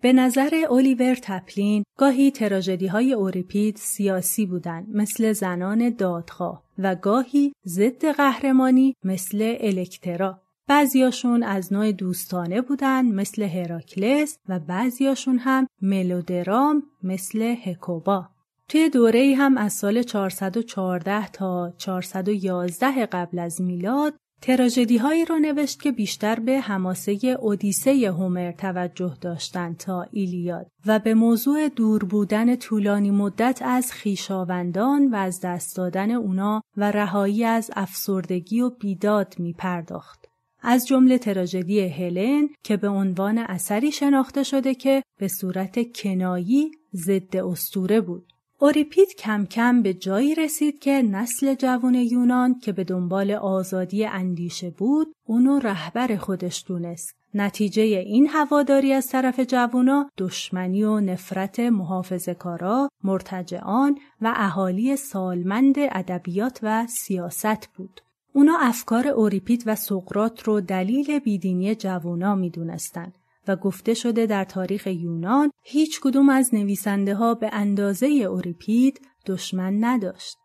به 0.00 0.12
نظر 0.12 0.64
اولیور 0.70 1.14
تپلین 1.22 1.84
گاهی 1.98 2.30
تراژدی 2.30 2.86
های 2.86 3.12
اوریپید 3.12 3.76
سیاسی 3.76 4.46
بودند 4.46 4.88
مثل 4.96 5.32
زنان 5.32 5.90
دادخواه 5.90 6.62
و 6.78 6.94
گاهی 6.94 7.52
ضد 7.66 8.04
قهرمانی 8.04 8.94
مثل 9.04 9.56
الکترا 9.60 10.40
بعضیاشون 10.70 11.42
از 11.42 11.72
نوع 11.72 11.92
دوستانه 11.92 12.60
بودن 12.60 13.06
مثل 13.06 13.42
هراکلس 13.42 14.38
و 14.48 14.58
بعضیاشون 14.58 15.38
هم 15.38 15.66
ملودرام 15.82 16.82
مثل 17.02 17.54
هکوبا. 17.64 18.28
توی 18.68 18.90
دوره 18.90 19.34
هم 19.38 19.58
از 19.58 19.72
سال 19.72 20.02
414 20.02 21.28
تا 21.28 21.72
411 21.78 23.06
قبل 23.06 23.38
از 23.38 23.60
میلاد 23.60 24.14
تراژدی 24.42 24.96
هایی 24.96 25.24
رو 25.24 25.38
نوشت 25.38 25.82
که 25.82 25.92
بیشتر 25.92 26.40
به 26.40 26.60
حماسه 26.60 27.36
اودیسه 27.40 28.10
هومر 28.10 28.52
توجه 28.52 29.16
داشتند 29.20 29.76
تا 29.76 30.06
ایلیاد 30.10 30.66
و 30.86 30.98
به 30.98 31.14
موضوع 31.14 31.68
دور 31.68 32.04
بودن 32.04 32.56
طولانی 32.56 33.10
مدت 33.10 33.62
از 33.64 33.92
خیشاوندان 33.92 35.10
و 35.10 35.14
از 35.14 35.40
دست 35.40 35.76
دادن 35.76 36.10
اونا 36.10 36.62
و 36.76 36.90
رهایی 36.90 37.44
از 37.44 37.70
افسردگی 37.76 38.60
و 38.60 38.70
بیداد 38.70 39.34
می 39.38 39.52
پرداخت. 39.52 40.19
از 40.62 40.86
جمله 40.86 41.18
تراژدی 41.18 41.80
هلن 41.80 42.48
که 42.62 42.76
به 42.76 42.88
عنوان 42.88 43.38
اثری 43.38 43.92
شناخته 43.92 44.42
شده 44.42 44.74
که 44.74 45.02
به 45.18 45.28
صورت 45.28 45.92
کنایی 45.92 46.70
ضد 46.94 47.36
استوره 47.36 48.00
بود. 48.00 48.32
اوریپید 48.58 49.14
کم 49.18 49.46
کم 49.46 49.82
به 49.82 49.94
جایی 49.94 50.34
رسید 50.34 50.78
که 50.78 51.02
نسل 51.02 51.54
جوان 51.54 51.94
یونان 51.94 52.58
که 52.58 52.72
به 52.72 52.84
دنبال 52.84 53.30
آزادی 53.30 54.04
اندیشه 54.04 54.70
بود 54.70 55.12
اونو 55.26 55.58
رهبر 55.58 56.16
خودش 56.16 56.64
دونست. 56.66 57.16
نتیجه 57.34 57.82
این 57.82 58.26
هواداری 58.26 58.92
از 58.92 59.08
طرف 59.08 59.40
جوونا 59.40 60.10
دشمنی 60.18 60.84
و 60.84 61.00
نفرت 61.00 61.60
محافظه 61.60 62.34
کارا، 62.34 62.88
مرتجعان 63.04 63.98
و 64.20 64.32
اهالی 64.36 64.96
سالمند 64.96 65.74
ادبیات 65.78 66.58
و 66.62 66.86
سیاست 66.86 67.68
بود. 67.76 68.00
اونا 68.32 68.56
افکار 68.60 69.08
اوریپید 69.08 69.62
و 69.66 69.74
سقرات 69.74 70.42
رو 70.42 70.60
دلیل 70.60 71.18
بیدینی 71.18 71.74
جوونا 71.74 72.34
می‌دونستند 72.34 73.18
و 73.48 73.56
گفته 73.56 73.94
شده 73.94 74.26
در 74.26 74.44
تاریخ 74.44 74.86
یونان 74.86 75.50
هیچ 75.62 76.00
کدوم 76.00 76.28
از 76.28 76.54
نویسنده 76.54 77.14
ها 77.14 77.34
به 77.34 77.50
اندازه 77.52 78.06
اوریپید 78.06 79.00
دشمن 79.26 79.84
نداشت. 79.84 80.36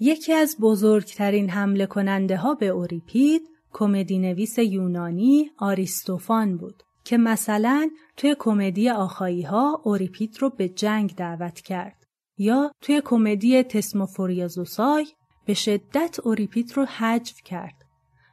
یکی 0.00 0.32
از 0.32 0.56
بزرگترین 0.60 1.50
حمله 1.50 1.86
کننده 1.86 2.36
ها 2.36 2.54
به 2.54 2.66
اوریپید 2.66 3.42
کمدی 3.72 4.18
نویس 4.18 4.58
یونانی 4.58 5.50
آریستوفان 5.58 6.56
بود 6.56 6.82
که 7.04 7.18
مثلا 7.18 7.90
توی 8.16 8.36
کمدی 8.38 8.90
آخایی 8.90 9.42
ها 9.42 9.82
اوریپید 9.84 10.36
رو 10.40 10.50
به 10.50 10.68
جنگ 10.68 11.14
دعوت 11.14 11.60
کرد 11.60 12.04
یا 12.38 12.72
توی 12.80 13.02
کمدی 13.04 13.62
تسموفوریازوسای 13.62 15.06
به 15.44 15.54
شدت 15.54 16.20
اوریپید 16.24 16.72
رو 16.76 16.84
حجو 16.84 17.34
کرد. 17.44 17.84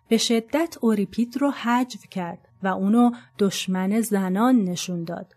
به 0.10 0.18
شدت 0.18 0.78
اوریپید 0.82 1.38
رو 1.38 1.52
حجو 1.52 2.00
کرد 2.12 2.40
و 2.64 2.68
اونو 2.68 3.12
دشمن 3.40 4.02
زنان 4.02 4.64
نشون 4.64 5.04
داد. 5.04 5.34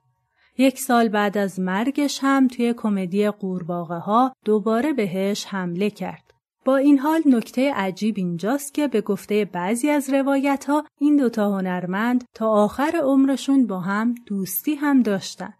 یک 0.59 0.81
سال 0.81 1.09
بعد 1.09 1.39
از 1.39 1.61
مرگش 1.61 2.19
هم 2.23 2.49
توی 2.49 2.75
کمدی 2.77 3.31
قورباغه 3.31 3.99
ها 3.99 4.33
دوباره 4.45 4.93
بهش 4.93 5.47
حمله 5.47 5.91
کرد. 5.91 6.33
با 6.65 6.77
این 6.77 6.99
حال 6.99 7.23
نکته 7.27 7.73
عجیب 7.75 8.15
اینجاست 8.19 8.75
که 8.75 8.89
به 8.89 9.01
گفته 9.01 9.45
بعضی 9.45 9.91
از 9.91 10.11
روایت 10.11 10.65
ها 10.65 10.85
این 10.99 11.17
دوتا 11.17 11.57
هنرمند 11.57 12.25
تا 12.35 12.49
آخر 12.49 13.01
عمرشون 13.05 13.67
با 13.67 13.81
هم 13.81 14.15
دوستی 14.27 14.75
هم 14.75 15.03
داشتن. 15.03 15.55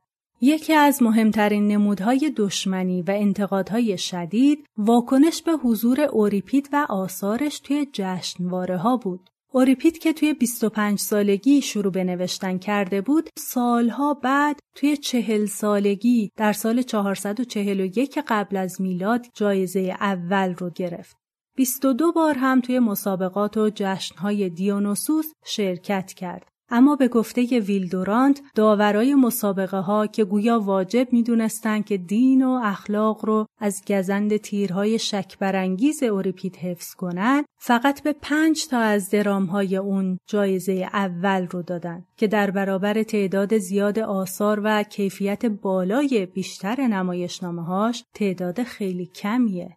یکی 0.45 0.73
از 0.73 1.03
مهمترین 1.03 1.69
نمودهای 1.69 2.33
دشمنی 2.37 3.03
و 3.03 3.11
انتقادهای 3.11 3.99
شدید 3.99 4.67
واکنش 4.77 5.43
به 5.43 5.53
حضور 5.53 6.01
اوریپید 6.01 6.69
و 6.73 6.87
آثارش 6.89 7.61
توی 7.61 7.87
جشنواره 7.93 8.77
ها 8.77 8.97
بود. 8.97 9.31
اوریپید 9.53 9.99
که 9.99 10.13
توی 10.13 10.35
25 10.35 10.99
سالگی 10.99 11.63
شروع 11.63 11.93
به 11.93 12.05
نوشتن 12.05 12.59
کرده 12.59 13.01
بود 13.01 13.31
سالها 13.39 14.15
بعد 14.15 14.61
توی 14.75 14.97
چهل 14.97 15.47
سالگی 15.47 16.31
در 16.37 16.53
سال 16.53 16.83
441 16.83 18.19
قبل 18.29 18.57
از 18.57 18.81
میلاد 18.81 19.27
جایزه 19.35 19.97
اول 20.01 20.55
رو 20.55 20.71
گرفت. 20.71 21.17
22 21.57 22.13
بار 22.13 22.35
هم 22.35 22.61
توی 22.61 22.79
مسابقات 22.79 23.57
و 23.57 23.71
جشنهای 23.75 24.49
دیونوسوس 24.49 25.33
شرکت 25.45 26.13
کرد. 26.13 26.52
اما 26.75 26.97
به 26.97 27.09
گفته 27.09 27.61
ویلدورانت 27.61 28.43
داورای 28.55 29.15
مسابقه 29.15 29.79
ها 29.79 30.07
که 30.07 30.25
گویا 30.25 30.61
واجب 30.61 31.09
می‌دونستند 31.13 31.85
که 31.85 31.97
دین 31.97 32.45
و 32.45 32.61
اخلاق 32.65 33.27
رو 33.27 33.47
از 33.59 33.83
گزند 33.89 34.37
تیرهای 34.37 34.99
شک 34.99 35.39
برانگیز 35.39 36.03
اوریپید 36.03 36.57
حفظ 36.57 36.95
کنند 36.95 37.45
فقط 37.61 38.03
به 38.03 38.13
پنج 38.13 38.67
تا 38.69 38.79
از 38.79 39.11
درام 39.11 39.45
های 39.45 39.77
اون 39.77 40.19
جایزه 40.29 40.89
اول 40.93 41.47
رو 41.47 41.63
دادن 41.63 42.05
که 42.17 42.27
در 42.27 42.51
برابر 42.51 43.03
تعداد 43.03 43.59
زیاد 43.59 43.99
آثار 43.99 44.61
و 44.65 44.83
کیفیت 44.83 45.47
بالای 45.47 46.27
بیشتر 46.27 46.81
نمایشنامه 46.81 47.65
هاش 47.65 48.05
تعداد 48.15 48.63
خیلی 48.63 49.07
کمیه. 49.07 49.77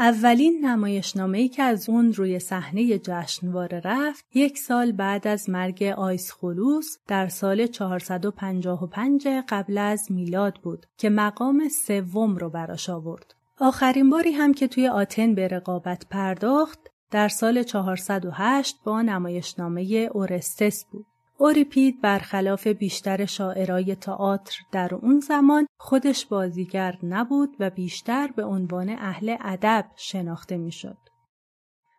اولین 0.00 0.64
نمایشنامه‌ای 0.64 1.48
که 1.48 1.62
از 1.62 1.88
اون 1.88 2.12
روی 2.12 2.38
صحنه 2.38 2.98
جشنواره 2.98 3.80
رفت 3.84 4.24
یک 4.34 4.58
سال 4.58 4.92
بعد 4.92 5.28
از 5.28 5.50
مرگ 5.50 5.82
آیس 5.82 6.32
خلوس 6.32 6.96
در 7.06 7.28
سال 7.28 7.66
455 7.66 9.28
قبل 9.48 9.78
از 9.78 10.12
میلاد 10.12 10.58
بود 10.62 10.86
که 10.98 11.10
مقام 11.10 11.68
سوم 11.86 12.36
رو 12.36 12.50
براش 12.50 12.90
آورد. 12.90 13.34
آخرین 13.60 14.10
باری 14.10 14.32
هم 14.32 14.54
که 14.54 14.68
توی 14.68 14.88
آتن 14.88 15.34
به 15.34 15.48
رقابت 15.48 16.06
پرداخت 16.10 16.78
در 17.10 17.28
سال 17.28 17.62
408 17.62 18.76
با 18.84 19.02
نمایشنامه 19.02 20.10
اورستس 20.12 20.84
بود. 20.84 21.06
اوریپید 21.40 22.00
برخلاف 22.00 22.66
بیشتر 22.66 23.24
شاعرای 23.24 23.94
تئاتر 23.94 24.56
در 24.72 24.94
اون 24.94 25.20
زمان 25.20 25.66
خودش 25.80 26.26
بازیگر 26.26 26.98
نبود 27.02 27.56
و 27.60 27.70
بیشتر 27.70 28.30
به 28.36 28.44
عنوان 28.44 28.88
اهل 28.88 29.36
ادب 29.40 29.84
شناخته 29.96 30.56
می‌شد. 30.56 30.98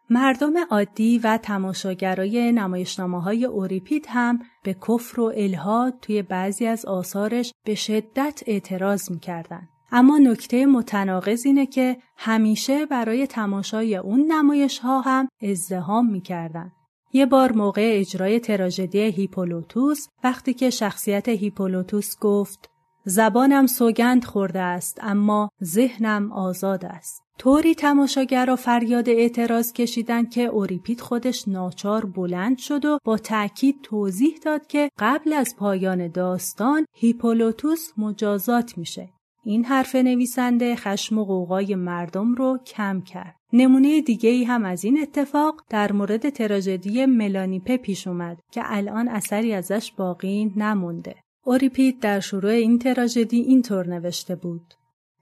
مردم 0.09 0.53
عادی 0.71 1.19
و 1.19 1.37
تماشاگرای 1.37 2.51
نمایشنامه 2.51 3.21
های 3.21 3.45
اوریپید 3.45 4.05
هم 4.09 4.39
به 4.63 4.73
کفر 4.73 5.19
و 5.21 5.33
الهاد 5.35 5.93
توی 6.01 6.21
بعضی 6.21 6.65
از 6.65 6.85
آثارش 6.85 7.53
به 7.65 7.75
شدت 7.75 8.43
اعتراض 8.47 9.11
می‌کردند. 9.11 9.69
اما 9.91 10.17
نکته 10.17 10.65
متناقض 10.65 11.45
اینه 11.45 11.65
که 11.65 11.97
همیشه 12.17 12.85
برای 12.85 13.27
تماشای 13.27 13.95
اون 13.95 14.31
نمایش 14.31 14.79
ها 14.79 15.01
هم 15.01 15.27
ازدهام 15.41 16.11
می‌کردند. 16.11 16.71
یه 17.13 17.25
بار 17.25 17.51
موقع 17.51 17.91
اجرای 17.93 18.39
تراژدی 18.39 18.99
هیپولوتوس 18.99 20.07
وقتی 20.23 20.53
که 20.53 20.69
شخصیت 20.69 21.29
هیپولوتوس 21.29 22.15
گفت 22.19 22.69
زبانم 23.05 23.67
سوگند 23.67 24.25
خورده 24.25 24.59
است 24.59 24.97
اما 25.01 25.49
ذهنم 25.63 26.31
آزاد 26.31 26.85
است. 26.85 27.23
طوری 27.37 27.75
تماشاگرها 27.75 28.55
فریاد 28.55 29.09
اعتراض 29.09 29.73
کشیدند 29.73 30.29
که 30.29 30.41
اوریپید 30.41 31.01
خودش 31.01 31.47
ناچار 31.47 32.05
بلند 32.05 32.57
شد 32.57 32.85
و 32.85 32.99
با 33.03 33.17
تأکید 33.17 33.75
توضیح 33.83 34.37
داد 34.45 34.67
که 34.67 34.89
قبل 34.99 35.33
از 35.33 35.55
پایان 35.57 36.07
داستان 36.07 36.85
هیپولوتوس 36.95 37.91
مجازات 37.97 38.77
میشه. 38.77 39.09
این 39.43 39.65
حرف 39.65 39.95
نویسنده 39.95 40.75
خشم 40.75 41.17
و 41.17 41.25
قوقای 41.25 41.75
مردم 41.75 42.35
رو 42.35 42.57
کم 42.65 43.01
کرد. 43.01 43.38
نمونه 43.53 44.01
دیگه 44.01 44.29
ای 44.29 44.43
هم 44.43 44.65
از 44.65 44.85
این 44.85 45.01
اتفاق 45.01 45.63
در 45.69 45.91
مورد 45.91 46.29
تراژدی 46.29 47.05
ملانیپه 47.05 47.77
پیش 47.77 48.07
اومد 48.07 48.37
که 48.51 48.61
الان 48.65 49.07
اثری 49.07 49.53
ازش 49.53 49.91
باقی 49.91 50.53
نمونده. 50.55 51.15
اوریپید 51.45 51.99
در 51.99 52.19
شروع 52.19 52.51
این 52.51 52.79
تراژدی 52.79 53.39
اینطور 53.41 53.87
نوشته 53.87 54.35
بود: 54.35 54.73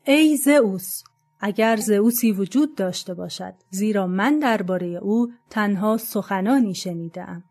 ای 0.07 0.37
زئوس 0.37 1.03
اگر 1.39 1.75
زئوسی 1.75 2.31
وجود 2.31 2.75
داشته 2.75 3.13
باشد 3.13 3.53
زیرا 3.69 4.07
من 4.07 4.39
درباره 4.39 4.87
او 4.87 5.31
تنها 5.49 5.97
سخنانی 5.97 6.75
شنیدم 6.75 7.43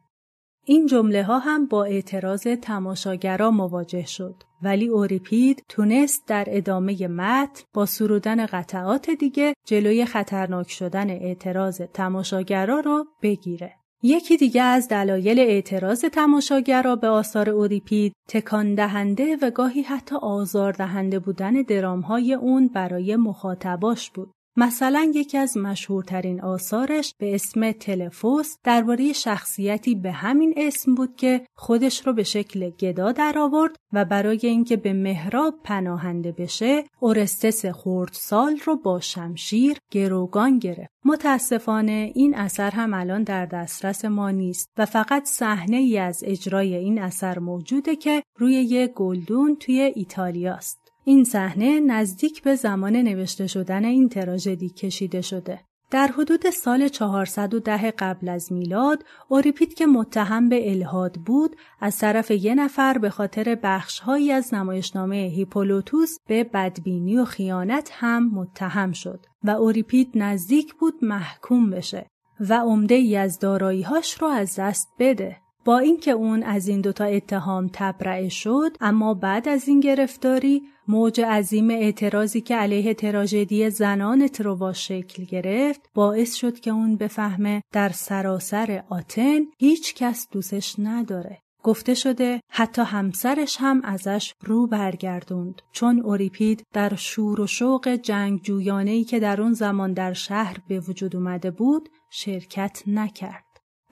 این 0.69 0.87
جمله 0.87 1.23
ها 1.23 1.39
هم 1.39 1.67
با 1.67 1.85
اعتراض 1.85 2.47
تماشاگرا 2.63 3.51
مواجه 3.51 4.07
شد 4.07 4.35
ولی 4.63 4.89
اوریپید 4.89 5.63
تونست 5.69 6.29
در 6.29 6.45
ادامه 6.49 7.09
متن 7.09 7.63
با 7.75 7.87
سرودن 7.87 8.47
قطعات 8.47 9.11
دیگه 9.11 9.55
جلوی 9.67 10.05
خطرناک 10.05 10.71
شدن 10.71 11.11
اعتراض 11.11 11.81
تماشاگرا 11.81 12.81
رو 12.81 13.05
بگیره 13.23 13.73
یکی 14.03 14.37
دیگه 14.37 14.63
از 14.63 14.89
دلایل 14.89 15.39
اعتراض 15.39 16.01
تماشاگرا 16.01 16.97
به 16.97 17.09
آثار 17.09 17.51
اوریپید 17.51 18.13
تکان 18.29 18.75
دهنده 18.75 19.37
و 19.43 19.51
گاهی 19.51 19.83
حتی 19.83 20.17
آزار 20.23 20.73
دهنده 20.73 21.19
بودن 21.19 21.53
درامهای 21.53 22.35
اون 22.35 22.69
برای 22.69 23.17
مخاطباش 23.17 24.11
بود. 24.11 24.36
مثلا 24.59 25.13
یکی 25.15 25.39
از 25.39 25.57
مشهورترین 25.57 26.41
آثارش 26.41 27.15
به 27.19 27.35
اسم 27.35 27.73
تلفوس 27.73 28.57
درباره 28.65 29.13
شخصیتی 29.13 29.95
به 29.95 30.13
همین 30.13 30.55
اسم 30.57 30.95
بود 30.95 31.17
که 31.17 31.47
خودش 31.55 32.07
رو 32.07 32.13
به 32.13 32.23
شکل 32.23 32.71
گدا 32.71 33.13
درآورد 33.13 33.77
و 33.93 34.05
برای 34.05 34.41
اینکه 34.43 34.77
به 34.77 34.93
محراب 34.93 35.55
پناهنده 35.65 36.33
بشه 36.33 36.85
اورستس 37.01 37.67
خردسال 37.67 38.61
رو 38.65 38.77
با 38.77 39.01
شمشیر 39.01 39.79
گروگان 39.91 40.59
گرفت. 40.59 40.91
متاسفانه 41.05 42.13
این 42.15 42.35
اثر 42.35 42.71
هم 42.71 42.95
الان 42.95 43.23
در 43.23 43.47
دسترس 43.47 44.05
ما 44.05 44.31
نیست 44.31 44.71
و 44.79 44.87
فقط 44.87 45.25
صحنه 45.25 45.77
ای 45.77 45.99
از 45.99 46.23
اجرای 46.27 46.75
این 46.75 47.03
اثر 47.03 47.39
موجوده 47.39 47.97
که 47.97 48.23
روی 48.39 48.53
یک 48.53 48.93
گلدون 48.93 49.57
توی 49.57 49.93
ایتالیاست 49.95 50.86
این 51.09 51.25
صحنه 51.25 51.81
نزدیک 51.81 52.43
به 52.43 52.55
زمان 52.55 52.97
نوشته 52.97 53.47
شدن 53.47 53.85
این 53.85 54.09
تراژدی 54.09 54.69
کشیده 54.69 55.21
شده. 55.21 55.61
در 55.91 56.07
حدود 56.07 56.51
سال 56.51 56.89
410 56.89 57.91
قبل 57.91 58.29
از 58.29 58.53
میلاد، 58.53 59.05
اوریپید 59.29 59.75
که 59.75 59.87
متهم 59.87 60.49
به 60.49 60.71
الهاد 60.71 61.17
بود، 61.27 61.57
از 61.81 61.99
طرف 61.99 62.31
یه 62.31 62.55
نفر 62.55 62.99
به 62.99 63.11
خاطر 63.11 63.59
بخشهایی 63.63 64.33
از 64.33 64.55
نمایشنامه 64.55 65.17
هیپولوتوس 65.17 66.17
به 66.29 66.45
بدبینی 66.45 67.17
و 67.17 67.25
خیانت 67.25 67.91
هم 67.93 68.31
متهم 68.35 68.93
شد 68.93 69.27
و 69.45 69.51
اوریپید 69.51 70.11
نزدیک 70.15 70.75
بود 70.75 70.95
محکوم 71.03 71.71
بشه 71.71 72.07
و 72.41 72.55
عمده 72.55 72.95
ای 72.95 73.17
از 73.17 73.39
داراییهاش 73.39 74.15
رو 74.23 74.29
از 74.29 74.57
دست 74.59 74.89
بده. 74.99 75.37
با 75.67 75.79
اینکه 75.79 76.11
اون 76.11 76.43
از 76.43 76.69
این 76.69 76.81
دوتا 76.81 77.05
اتهام 77.05 77.71
تبرئه 77.73 78.29
شد 78.29 78.77
اما 78.81 79.15
بعد 79.15 79.49
از 79.49 79.69
این 79.69 79.81
گرفتاری 79.81 80.63
موج 80.89 81.21
عظیم 81.21 81.71
اعتراضی 81.71 82.41
که 82.41 82.57
علیه 82.57 82.95
تراژدی 82.95 83.71
زنان 83.71 84.29
تروا 84.29 84.73
شکل 84.73 85.25
گرفت 85.25 85.81
باعث 85.95 86.35
شد 86.35 86.61
که 86.61 86.71
اون 86.71 86.97
بفهمه 86.97 87.63
در 87.73 87.89
سراسر 87.89 88.85
آتن 88.89 89.41
هیچ 89.59 89.95
کس 89.95 90.29
دوستش 90.31 90.75
نداره. 90.79 91.39
گفته 91.63 91.95
شده 91.95 92.41
حتی 92.51 92.83
همسرش 92.83 93.57
هم 93.61 93.81
ازش 93.85 94.35
رو 94.45 94.67
برگردوند 94.67 95.63
چون 95.73 96.01
اوریپید 96.01 96.63
در 96.73 96.95
شور 96.95 97.41
و 97.41 97.47
شوق 97.47 97.89
جنگ 97.89 98.43
جویانهی 98.43 99.05
که 99.05 99.21
در 99.21 99.43
اون 99.43 99.53
زمان 99.53 99.93
در 99.93 100.13
شهر 100.13 100.57
به 100.69 100.81
وجود 100.81 101.17
اومده 101.17 101.51
بود 101.51 101.89
شرکت 102.11 102.83
نکرد. 102.87 103.46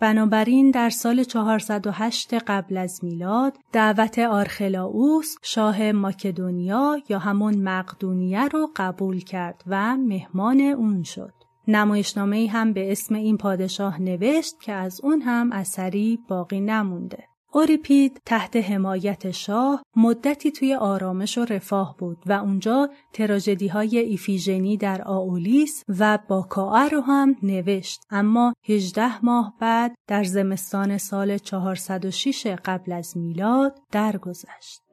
بنابراین 0.05 0.71
در 0.71 0.91
سال 0.91 1.25
408 1.25 2.35
قبل 2.35 2.77
از 2.77 3.05
میلاد 3.05 3.59
دعوت 3.73 4.19
آرخلاوس 4.19 5.37
شاه 5.43 5.93
ماکدونیا 5.93 6.97
یا 7.09 7.19
همون 7.19 7.63
مقدونیه 7.63 8.49
رو 8.49 8.71
قبول 8.77 9.21
کرد 9.21 9.63
و 9.67 9.97
مهمان 9.97 10.61
اون 10.61 11.03
شد. 11.03 11.33
نمایشنامه 11.69 12.49
هم 12.53 12.73
به 12.73 12.93
اسم 12.93 13.15
این 13.15 13.37
پادشاه 13.37 14.03
نوشت 14.03 14.61
که 14.61 14.73
از 14.73 15.01
اون 15.03 15.23
هم 15.23 15.53
اثری 15.53 16.19
باقی 16.29 16.61
نمونده. 16.61 17.25
اوریپید 17.57 18.21
تحت 18.27 18.57
حمایت 18.57 19.31
شاه 19.31 19.83
مدتی 19.97 20.53
توی 20.53 20.75
آرامش 20.75 21.39
و 21.39 21.45
رفاه 21.45 21.97
بود 21.99 22.19
و 22.27 22.33
اونجا 22.33 22.91
تراژدی 23.13 23.69
های 23.69 23.99
ایفیژنی 23.99 24.77
در 24.77 25.03
آولیس 25.05 25.85
و 25.99 26.19
باکاعه 26.29 26.89
رو 26.89 27.01
هم 27.01 27.37
نوشت 27.43 28.01
اما 28.11 28.55
18 28.69 29.25
ماه 29.25 29.55
بعد 29.61 29.95
در 30.09 30.25
زمستان 30.25 30.99
سال 30.99 31.39
406 31.39 32.47
قبل 32.47 32.93
از 32.93 33.17
میلاد 33.17 33.79
درگذشت. 33.93 34.84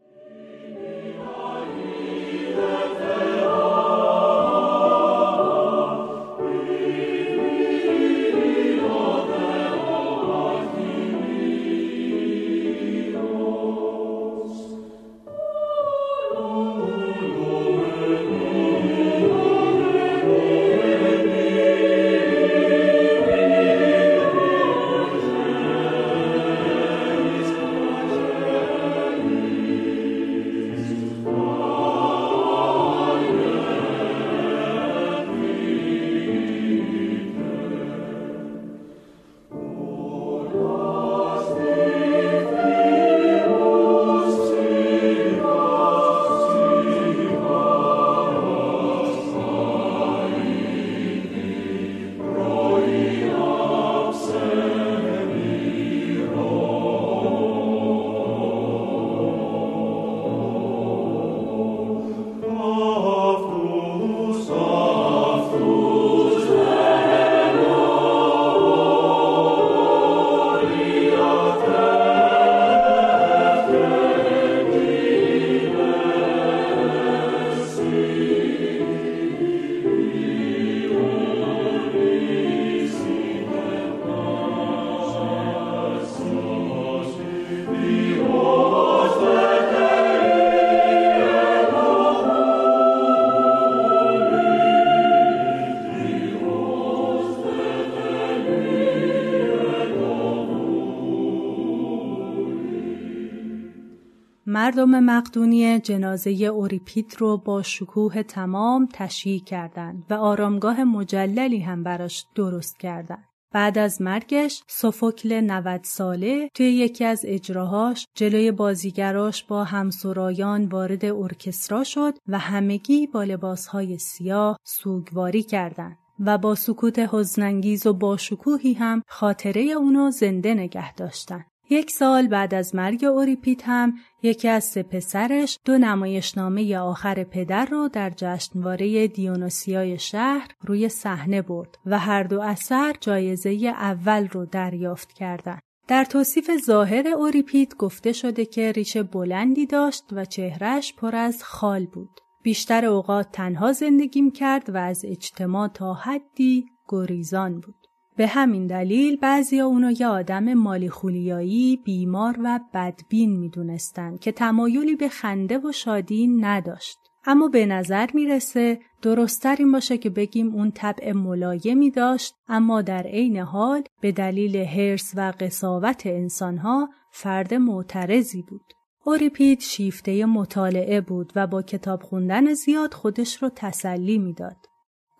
مردم 104.71 104.99
مقدونیه 104.99 105.79
جنازه 105.79 106.29
اوریپید 106.29 107.15
رو 107.17 107.37
با 107.37 107.61
شکوه 107.61 108.23
تمام 108.23 108.87
تشییع 108.93 109.43
کردند 109.43 110.05
و 110.09 110.13
آرامگاه 110.13 110.83
مجللی 110.83 111.59
هم 111.59 111.83
براش 111.83 112.25
درست 112.35 112.79
کردند. 112.79 113.25
بعد 113.53 113.77
از 113.77 114.01
مرگش 114.01 114.63
سوفوکل 114.67 115.41
90 115.41 115.83
ساله 115.83 116.49
توی 116.53 116.65
یکی 116.65 117.05
از 117.05 117.21
اجراهاش 117.27 118.07
جلوی 118.15 118.51
بازیگراش 118.51 119.43
با 119.43 119.63
همسرایان 119.63 120.65
وارد 120.65 121.05
ارکسترا 121.05 121.83
شد 121.83 122.13
و 122.27 122.39
همگی 122.39 123.07
با 123.07 123.23
لباسهای 123.23 123.97
سیاه 123.97 124.57
سوگواری 124.63 125.43
کردند. 125.43 125.97
و 126.19 126.37
با 126.37 126.55
سکوت 126.55 126.99
حزنانگیز 126.99 127.87
و 127.87 127.93
با 127.93 128.17
شکوهی 128.17 128.73
هم 128.73 129.03
خاطره 129.07 129.61
اونو 129.61 130.11
زنده 130.11 130.53
نگه 130.53 130.93
داشتن. 130.93 131.45
یک 131.73 131.91
سال 131.91 132.27
بعد 132.27 132.53
از 132.53 132.75
مرگ 132.75 133.05
اوریپید 133.05 133.63
هم 133.65 133.93
یکی 134.23 134.47
از 134.47 134.63
سه 134.63 134.83
پسرش 134.83 135.59
دو 135.65 135.77
نمایشنامه 135.77 136.77
آخر 136.77 137.23
پدر 137.23 137.65
رو 137.65 137.87
در 137.87 138.09
جشنواره 138.09 139.07
دیونوسیای 139.07 139.99
شهر 139.99 140.47
روی 140.61 140.89
صحنه 140.89 141.41
برد 141.41 141.75
و 141.85 141.99
هر 141.99 142.23
دو 142.23 142.41
اثر 142.41 142.95
جایزه 143.01 143.49
اول 143.67 144.27
رو 144.27 144.45
دریافت 144.45 145.13
کردند. 145.13 145.61
در 145.87 146.05
توصیف 146.05 146.51
ظاهر 146.65 147.07
اوریپید 147.07 147.75
گفته 147.75 148.11
شده 148.13 148.45
که 148.45 148.71
ریشه 148.71 149.03
بلندی 149.03 149.65
داشت 149.65 150.03
و 150.11 150.25
چهرش 150.25 150.93
پر 150.93 151.15
از 151.15 151.43
خال 151.43 151.85
بود. 151.85 152.19
بیشتر 152.43 152.85
اوقات 152.85 153.31
تنها 153.31 153.73
زندگیم 153.73 154.31
کرد 154.31 154.69
و 154.69 154.77
از 154.77 155.05
اجتماع 155.05 155.67
تا 155.67 155.93
حدی 155.93 156.65
گریزان 156.89 157.59
بود. 157.59 157.80
به 158.15 158.27
همین 158.27 158.67
دلیل 158.67 159.17
بعضی 159.17 159.59
اونو 159.59 159.91
یه 159.99 160.07
آدم 160.07 160.53
مالی 160.53 160.89
خولیایی 160.89 161.81
بیمار 161.85 162.37
و 162.43 162.59
بدبین 162.73 163.39
می‌دونستند 163.39 164.19
که 164.19 164.31
تمایلی 164.31 164.95
به 164.95 165.09
خنده 165.09 165.57
و 165.57 165.71
شادی 165.71 166.27
نداشت. 166.27 166.97
اما 167.25 167.47
به 167.47 167.65
نظر 167.65 168.09
می‌رسه 168.13 168.79
درستتر 169.01 169.55
این 169.59 169.71
باشه 169.71 169.97
که 169.97 170.09
بگیم 170.09 170.55
اون 170.55 170.71
طبع 170.71 171.11
ملایمی 171.11 171.91
داشت 171.91 172.35
اما 172.47 172.81
در 172.81 173.03
عین 173.03 173.37
حال 173.37 173.83
به 174.01 174.11
دلیل 174.11 174.57
حرس 174.57 175.11
و 175.15 175.33
قصاوت 175.39 176.01
انسانها 176.05 176.89
فرد 177.11 177.53
معترضی 177.53 178.41
بود. 178.41 178.73
اوریپید 179.05 179.59
شیفته 179.59 180.25
مطالعه 180.25 181.01
بود 181.01 181.33
و 181.35 181.47
با 181.47 181.61
کتاب 181.61 182.01
خوندن 182.03 182.53
زیاد 182.53 182.93
خودش 182.93 183.43
رو 183.43 183.49
تسلی 183.55 184.17
می‌داد. 184.17 184.57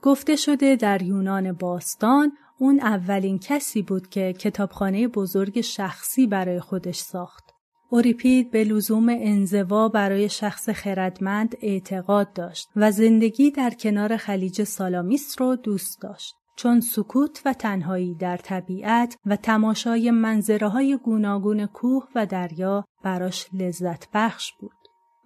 گفته 0.02 0.36
شده 0.36 0.76
در 0.76 1.02
یونان 1.02 1.52
باستان 1.52 2.32
اون 2.62 2.80
اولین 2.80 3.40
کسی 3.40 3.82
بود 3.82 4.10
که 4.10 4.34
کتابخانه 4.34 5.08
بزرگ 5.08 5.62
شخصی 5.62 6.28
برای 6.28 6.60
خودش 6.60 7.00
ساخت. 7.00 7.44
اوریپید 7.90 8.52
به 8.52 8.64
لزوم 8.64 9.10
انزوا 9.10 9.90
برای 9.90 10.30
شخص 10.30 10.70
خردمند 10.70 11.56
اعتقاد 11.62 12.34
داشت 12.34 12.70
و 12.76 12.92
زندگی 12.92 13.52
در 13.52 13.70
کنار 13.70 14.18
خلیج 14.18 14.64
سالامیس 14.64 15.36
رو 15.42 15.56
دوست 15.56 16.02
داشت. 16.02 16.36
چون 16.56 16.80
سکوت 16.82 17.42
و 17.46 17.54
تنهایی 17.54 18.16
در 18.16 18.38
طبیعت 18.38 19.18
و 19.26 19.36
تماشای 19.36 20.12
منظره 20.12 20.68
های 20.68 20.98
گوناگون 21.04 21.66
کوه 21.66 22.08
و 22.16 22.26
دریا 22.26 22.86
براش 23.04 23.48
لذت 23.54 24.08
بخش 24.14 24.52
بود. 24.60 24.81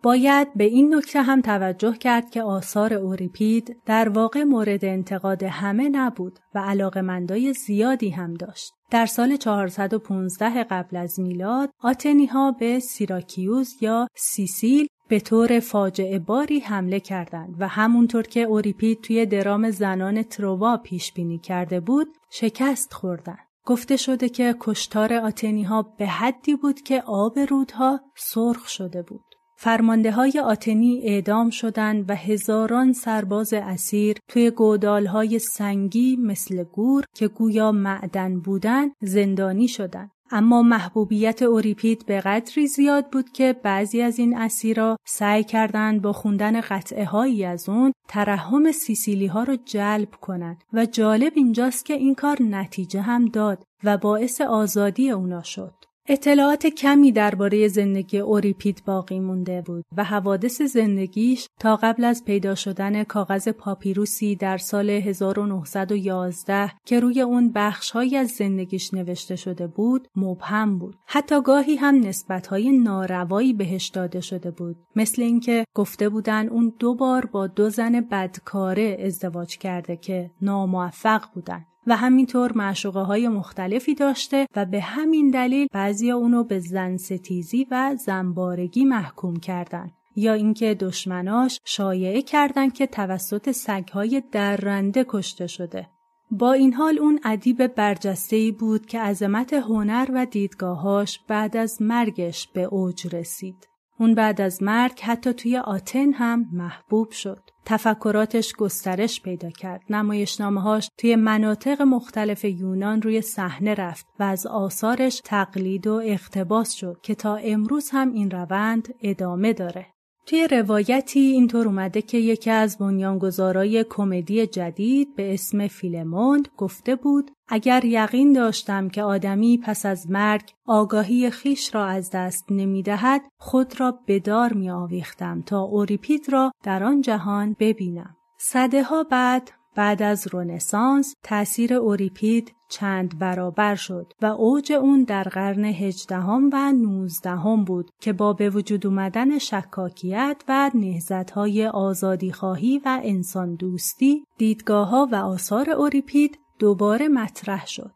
باید 0.06 0.54
به 0.54 0.64
این 0.64 0.96
نکته 0.96 1.22
هم 1.22 1.42
توجه 1.42 1.94
کرد 1.94 2.30
که 2.30 2.44
آثار 2.44 2.94
اوریپید 2.94 3.78
در 3.86 4.10
واقع 4.10 4.44
مورد 4.44 4.86
انتقاد 4.86 5.44
همه 5.44 5.90
نبود 5.90 6.40
و 6.56 6.60
علاقمندای 6.60 7.54
زیادی 7.54 8.10
هم 8.10 8.34
داشت. 8.34 8.74
در 8.92 9.06
سال 9.06 9.36
415 9.36 10.64
قبل 10.64 10.98
از 10.98 11.20
میلاد 11.20 11.70
آتنی 11.80 12.26
ها 12.26 12.52
به 12.52 12.80
سیراکیوز 12.80 13.76
یا 13.82 14.08
سیسیل 14.16 14.88
به 15.10 15.20
طور 15.20 15.60
فاجعه 15.60 16.20
باری 16.20 16.60
حمله 16.60 17.00
کردند 17.00 17.56
و 17.60 17.68
همونطور 17.68 18.24
که 18.24 18.42
اوریپید 18.42 19.02
توی 19.02 19.26
درام 19.26 19.72
زنان 19.72 20.24
تروا 20.24 20.78
پیش 20.78 21.14
بینی 21.14 21.40
کرده 21.40 21.80
بود 21.80 22.08
شکست 22.32 22.94
خوردند. 22.94 23.48
گفته 23.66 23.98
شده 23.98 24.30
که 24.30 24.56
کشتار 24.60 25.14
آتنی 25.14 25.64
ها 25.64 25.82
به 25.98 26.08
حدی 26.08 26.56
بود 26.56 26.82
که 26.82 27.02
آب 27.02 27.40
رودها 27.40 28.00
سرخ 28.16 28.68
شده 28.68 29.02
بود. 29.02 29.26
فرمانده 29.58 30.12
های 30.12 30.40
آتنی 30.40 31.02
اعدام 31.04 31.50
شدند 31.50 32.10
و 32.10 32.16
هزاران 32.16 32.94
سرباز 32.94 33.54
اسیر 33.54 34.18
توی 34.28 34.52
گودال 34.52 35.06
های 35.06 35.40
سنگی 35.40 36.16
مثل 36.16 36.64
گور 36.64 37.06
که 37.14 37.28
گویا 37.28 37.72
معدن 37.72 38.40
بودن 38.40 38.92
زندانی 39.02 39.68
شدند. 39.68 40.12
اما 40.32 40.62
محبوبیت 40.62 41.42
اوریپید 41.42 42.06
به 42.06 42.22
قدری 42.22 42.68
زیاد 42.68 43.10
بود 43.12 43.32
که 43.32 43.56
بعضی 43.64 44.02
از 44.02 44.20
این 44.20 44.38
اسیرا 44.38 44.98
سعی 45.06 45.44
کردند 45.44 46.02
با 46.02 46.14
خوندن 46.14 46.62
قطعه 46.62 47.06
هایی 47.06 47.46
از 47.46 47.70
اون 47.70 47.94
ترحم 48.08 48.72
سیسیلی 48.72 49.28
ها 49.28 49.44
رو 49.44 49.56
جلب 49.66 50.12
کنند 50.22 50.64
و 50.74 50.86
جالب 50.86 51.34
اینجاست 51.36 51.86
که 51.86 51.94
این 51.94 52.16
کار 52.16 52.38
نتیجه 52.42 53.02
هم 53.02 53.26
داد 53.26 53.64
و 53.84 53.98
باعث 53.98 54.42
آزادی 54.42 55.12
اونا 55.12 55.44
شد. 55.44 55.74
اطلاعات 56.08 56.68
کمی 56.68 57.12
درباره 57.12 57.68
زندگی 57.68 58.20
اوریپید 58.20 58.82
باقی 58.86 59.20
مونده 59.20 59.62
بود 59.62 59.86
و 59.98 60.04
حوادث 60.04 60.62
زندگیش 60.62 61.48
تا 61.60 61.76
قبل 61.76 62.04
از 62.04 62.26
پیدا 62.26 62.56
شدن 62.56 63.04
کاغذ 63.04 63.50
پاپیروسی 63.50 64.36
در 64.36 64.58
سال 64.58 64.90
1911 64.90 66.72
که 66.86 67.00
روی 67.00 67.22
اون 67.22 67.52
بخشهایی 67.52 68.18
از 68.18 68.28
زندگیش 68.30 68.94
نوشته 68.94 69.36
شده 69.36 69.68
بود 69.68 70.08
مبهم 70.16 70.78
بود. 70.80 70.96
حتی 71.06 71.42
گاهی 71.42 71.76
هم 71.76 71.96
نسبتهای 71.96 72.72
ناروایی 72.72 73.54
بهش 73.54 73.88
داده 73.88 74.22
شده 74.22 74.52
بود. 74.52 74.76
مثل 74.96 75.22
اینکه 75.22 75.66
گفته 75.76 76.10
بودن 76.10 76.48
اون 76.48 76.74
دو 76.80 76.96
بار 76.96 77.26
با 77.26 77.48
دو 77.48 77.70
زن 77.70 78.02
بدکاره 78.02 78.98
ازدواج 79.06 79.58
کرده 79.58 79.98
که 79.98 80.32
ناموفق 80.42 81.22
بودن. 81.34 81.66
و 81.88 81.96
همینطور 81.96 82.52
معشوقه 82.56 83.00
های 83.00 83.28
مختلفی 83.28 83.96
داشته 83.96 84.48
و 84.56 84.66
به 84.66 84.82
همین 84.82 85.30
دلیل 85.30 85.68
بعضی 85.72 86.12
اونو 86.12 86.44
به 86.44 86.60
زن 86.60 86.98
ستیزی 86.98 87.68
و 87.72 87.96
زنبارگی 87.96 88.86
محکوم 88.86 89.36
کردند. 89.36 89.92
یا 90.16 90.34
اینکه 90.34 90.74
دشمناش 90.74 91.60
شایعه 91.66 92.22
کردند 92.22 92.74
که 92.74 92.88
توسط 92.88 93.52
سگهای 93.52 94.24
درنده 94.32 95.06
کشته 95.08 95.48
شده. 95.48 95.88
با 96.32 96.54
این 96.54 96.74
حال 96.74 97.00
اون 97.00 97.20
ادیب 97.24 97.68
برجسته 97.68 98.52
بود 98.60 98.86
که 98.86 99.00
عظمت 99.00 99.54
هنر 99.54 100.08
و 100.14 100.26
دیدگاهاش 100.26 101.20
بعد 101.28 101.58
از 101.58 101.82
مرگش 101.82 102.48
به 102.48 102.64
اوج 102.64 103.16
رسید. 103.16 103.68
اون 104.00 104.16
بعد 104.16 104.42
از 104.42 104.64
مرگ 104.64 105.00
حتی 105.00 105.34
توی 105.34 105.58
آتن 105.58 106.14
هم 106.14 106.46
محبوب 106.52 107.12
شد. 107.12 107.40
تفکراتش 107.66 108.54
گسترش 108.54 109.22
پیدا 109.22 109.50
کرد. 109.50 109.82
نمایشنامه‌هاش 109.90 110.90
توی 110.98 111.16
مناطق 111.16 111.82
مختلف 111.82 112.46
یونان 112.46 113.02
روی 113.02 113.22
صحنه 113.22 113.74
رفت 113.74 114.06
و 114.20 114.24
از 114.24 114.48
آثارش 114.48 115.22
تقلید 115.24 115.88
و 115.88 116.02
اقتباس 116.06 116.74
شد 116.74 117.00
که 117.04 117.16
تا 117.16 117.36
امروز 117.36 117.90
هم 117.90 118.12
این 118.12 118.32
روند 118.32 118.94
ادامه 119.02 119.54
داره. 119.54 119.95
توی 120.26 120.48
روایتی 120.48 121.20
اینطور 121.20 121.68
اومده 121.68 122.02
که 122.02 122.18
یکی 122.18 122.50
از 122.52 122.78
بنیانگذارای 122.78 123.86
کمدی 123.90 124.48
جدید 124.48 125.16
به 125.16 125.34
اسم 125.34 125.68
فیلموند 125.68 126.48
گفته 126.58 126.96
بود 126.96 127.32
اگر 127.48 127.86
یقین 127.86 128.34
داشتم 128.34 128.90
که 128.90 129.04
آدمی 129.04 129.58
پس 129.58 129.86
از 129.86 130.12
مرگ 130.12 130.52
آگاهی 130.66 131.30
خیش 131.30 131.76
را 131.76 131.86
از 131.86 132.10
دست 132.12 132.46
نمی 132.52 132.84
دهد 132.84 133.22
خود 133.40 133.80
را 133.80 134.00
بدار 134.08 134.54
می 134.54 134.70
آویختم 134.70 135.42
تا 135.42 135.62
اوریپید 135.62 136.30
را 136.30 136.52
در 136.64 136.84
آن 136.84 137.02
جهان 137.02 137.56
ببینم. 137.60 138.16
صده 138.38 138.84
ها 138.84 139.04
بعد 139.04 139.52
بعد 139.76 140.02
از 140.02 140.28
رونسانس 140.32 141.14
تأثیر 141.24 141.74
اوریپید 141.74 142.55
چند 142.76 143.20
برابر 143.20 143.76
شد 143.76 144.14
و 144.22 144.26
اوج 144.26 144.72
اون 144.72 145.04
در 145.04 145.24
قرن 145.24 145.66
هجدهم 145.66 146.50
و 146.54 146.72
نوزدهم 146.72 147.64
بود 147.64 147.90
که 148.02 148.14
با 148.14 148.34
به 148.34 148.50
وجود 148.50 148.88
اومدن 148.88 149.38
شکاکیت 149.38 150.44
و 150.48 150.72
نهزتهای 150.74 151.68
آزادیخواهی 151.68 152.82
و 152.86 153.02
انسان 153.04 153.56
دوستی 153.56 154.24
دیدگاه 154.38 154.88
ها 154.88 155.10
و 155.12 155.16
آثار 155.16 155.70
اوریپید 155.70 156.40
دوباره 156.60 157.08
مطرح 157.08 157.66
شد. 157.66 157.92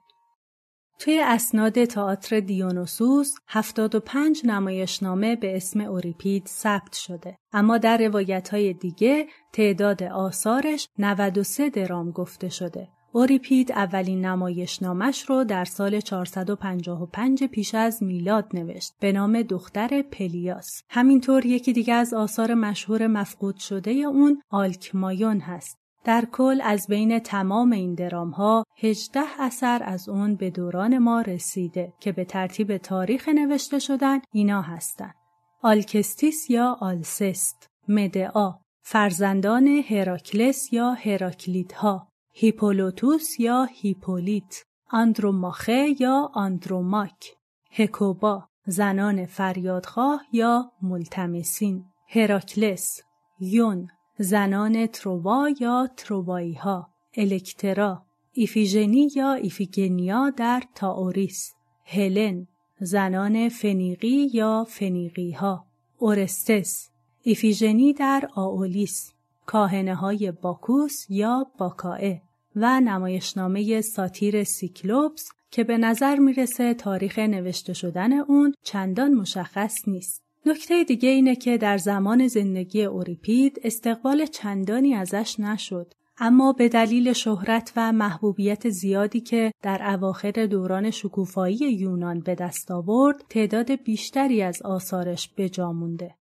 توی 0.99 1.19
اسناد 1.19 1.85
تئاتر 1.85 2.39
دیونوسوس 2.39 3.35
75 3.47 4.41
نمایشنامه 4.45 5.35
به 5.35 5.57
اسم 5.57 5.81
اوریپید 5.81 6.47
ثبت 6.47 6.93
شده 6.93 7.37
اما 7.53 7.77
در 7.77 7.97
روایت 7.97 8.49
های 8.49 8.73
دیگه 8.73 9.27
تعداد 9.53 10.03
آثارش 10.03 10.87
93 10.97 11.69
درام 11.69 12.11
گفته 12.11 12.49
شده 12.49 12.87
اوریپید 13.11 13.71
اولین 13.71 14.25
نمایشنامش 14.25 15.29
رو 15.29 15.43
در 15.43 15.65
سال 15.65 15.99
455 15.99 17.43
پیش 17.43 17.75
از 17.75 18.03
میلاد 18.03 18.47
نوشت 18.53 18.93
به 18.99 19.11
نام 19.11 19.41
دختر 19.41 20.01
پلیاس. 20.01 20.83
همینطور 20.89 21.45
یکی 21.45 21.73
دیگه 21.73 21.93
از 21.93 22.13
آثار 22.13 22.53
مشهور 22.53 23.07
مفقود 23.07 23.57
شده 23.57 23.91
اون 23.91 24.41
آلکمایون 24.49 25.39
هست. 25.39 25.77
در 26.03 26.27
کل 26.31 26.61
از 26.63 26.87
بین 26.87 27.19
تمام 27.19 27.71
این 27.71 27.93
درام 27.93 28.29
ها 28.29 28.63
18 28.77 29.21
اثر 29.39 29.81
از 29.83 30.09
اون 30.09 30.35
به 30.35 30.49
دوران 30.49 30.97
ما 30.97 31.21
رسیده 31.21 31.93
که 31.99 32.11
به 32.11 32.25
ترتیب 32.25 32.77
تاریخ 32.77 33.29
نوشته 33.29 33.79
شدن 33.79 34.19
اینا 34.33 34.61
هستند. 34.61 35.15
آلکستیس 35.61 36.49
یا 36.49 36.77
آلسست، 36.81 37.67
مدئا، 37.87 38.53
فرزندان 38.81 39.67
هراکلس 39.67 40.73
یا 40.73 40.91
هراکلید 40.91 41.73
ها، 41.73 42.08
هیپولوتوس 42.33 43.39
یا 43.39 43.67
هیپولیت، 43.71 44.65
آندروماخه 44.91 45.95
یا 45.99 46.29
آندروماک 46.33 47.35
هکوبا 47.71 48.49
زنان 48.65 49.25
فریادخواه 49.25 50.21
یا 50.33 50.71
ملتمسین 50.81 51.85
هراکلس 52.07 53.01
یون 53.39 53.87
زنان 54.19 54.87
تروا 54.87 55.49
یا 55.59 55.87
تروایی 55.97 56.53
ها 56.53 56.89
الکترا 57.17 58.03
ایفیژنی 58.31 59.09
یا 59.15 59.33
ایفیگنیا 59.33 60.29
در 60.29 60.63
تاوریس 60.75 61.53
هلن 61.85 62.47
زنان 62.79 63.49
فنیقی 63.49 64.29
یا 64.33 64.65
فنیقی 64.69 65.31
ها 65.31 65.65
اورستس 65.97 66.89
ایفیژنی 67.21 67.93
در 67.93 68.29
آولیس 68.35 69.13
کاهنه 69.49 69.95
های 69.95 70.31
باکوس 70.31 71.05
یا 71.09 71.47
باکائه 71.57 72.21
و 72.55 72.81
نمایشنامه 72.81 73.81
ساتیر 73.81 74.43
سیکلوپس 74.43 75.29
که 75.51 75.63
به 75.63 75.77
نظر 75.77 76.15
می‌رسه 76.15 76.73
تاریخ 76.73 77.19
نوشته 77.19 77.73
شدن 77.73 78.13
اون 78.13 78.53
چندان 78.63 79.13
مشخص 79.13 79.73
نیست. 79.87 80.23
نکته 80.45 80.83
دیگه 80.83 81.09
اینه 81.09 81.35
که 81.35 81.57
در 81.57 81.77
زمان 81.77 82.27
زندگی 82.27 82.83
اوریپید 82.83 83.59
استقبال 83.63 84.25
چندانی 84.25 84.95
ازش 84.95 85.39
نشد 85.39 85.93
اما 86.17 86.53
به 86.53 86.69
دلیل 86.69 87.13
شهرت 87.13 87.73
و 87.75 87.91
محبوبیت 87.91 88.69
زیادی 88.69 89.21
که 89.21 89.51
در 89.63 89.81
اواخر 89.93 90.31
دوران 90.31 90.91
شکوفایی 90.91 91.57
یونان 91.57 92.19
به 92.19 92.35
دست 92.35 92.71
آورد 92.71 93.23
تعداد 93.29 93.71
بیشتری 93.71 94.41
از 94.41 94.61
آثارش 94.61 95.29
به 95.35 95.49
جا 95.49 95.71
مونده. 95.71 96.15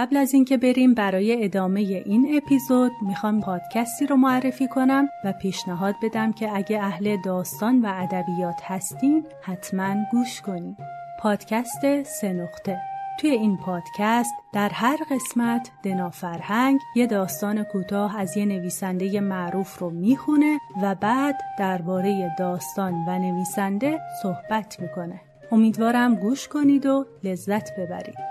قبل 0.00 0.16
از 0.16 0.34
اینکه 0.34 0.56
بریم 0.56 0.94
برای 0.94 1.44
ادامه 1.44 1.80
این 1.80 2.36
اپیزود 2.36 2.92
می‌خوام 3.02 3.40
پادکستی 3.40 4.06
رو 4.06 4.16
معرفی 4.16 4.68
کنم 4.68 5.08
و 5.24 5.32
پیشنهاد 5.32 5.94
بدم 6.02 6.32
که 6.32 6.56
اگه 6.56 6.82
اهل 6.82 7.16
داستان 7.24 7.80
و 7.80 7.92
ادبیات 7.94 8.60
هستین 8.64 9.26
حتما 9.42 9.94
گوش 10.12 10.40
کنید. 10.40 10.76
پادکست 11.18 12.02
سه 12.02 12.32
نقطه 12.32 12.80
توی 13.20 13.30
این 13.30 13.56
پادکست 13.56 14.34
در 14.52 14.68
هر 14.68 14.96
قسمت 15.10 15.70
دنا 15.82 16.10
فرهنگ 16.10 16.80
یه 16.96 17.06
داستان 17.06 17.62
کوتاه 17.62 18.20
از 18.20 18.36
یه 18.36 18.44
نویسنده 18.44 19.20
معروف 19.20 19.78
رو 19.78 19.90
می‌خونه 19.90 20.58
و 20.82 20.94
بعد 20.94 21.40
درباره 21.58 22.34
داستان 22.38 22.94
و 23.06 23.18
نویسنده 23.18 24.00
صحبت 24.22 24.80
می‌کنه. 24.80 25.20
امیدوارم 25.52 26.14
گوش 26.14 26.48
کنید 26.48 26.86
و 26.86 27.06
لذت 27.24 27.80
ببرید. 27.80 28.30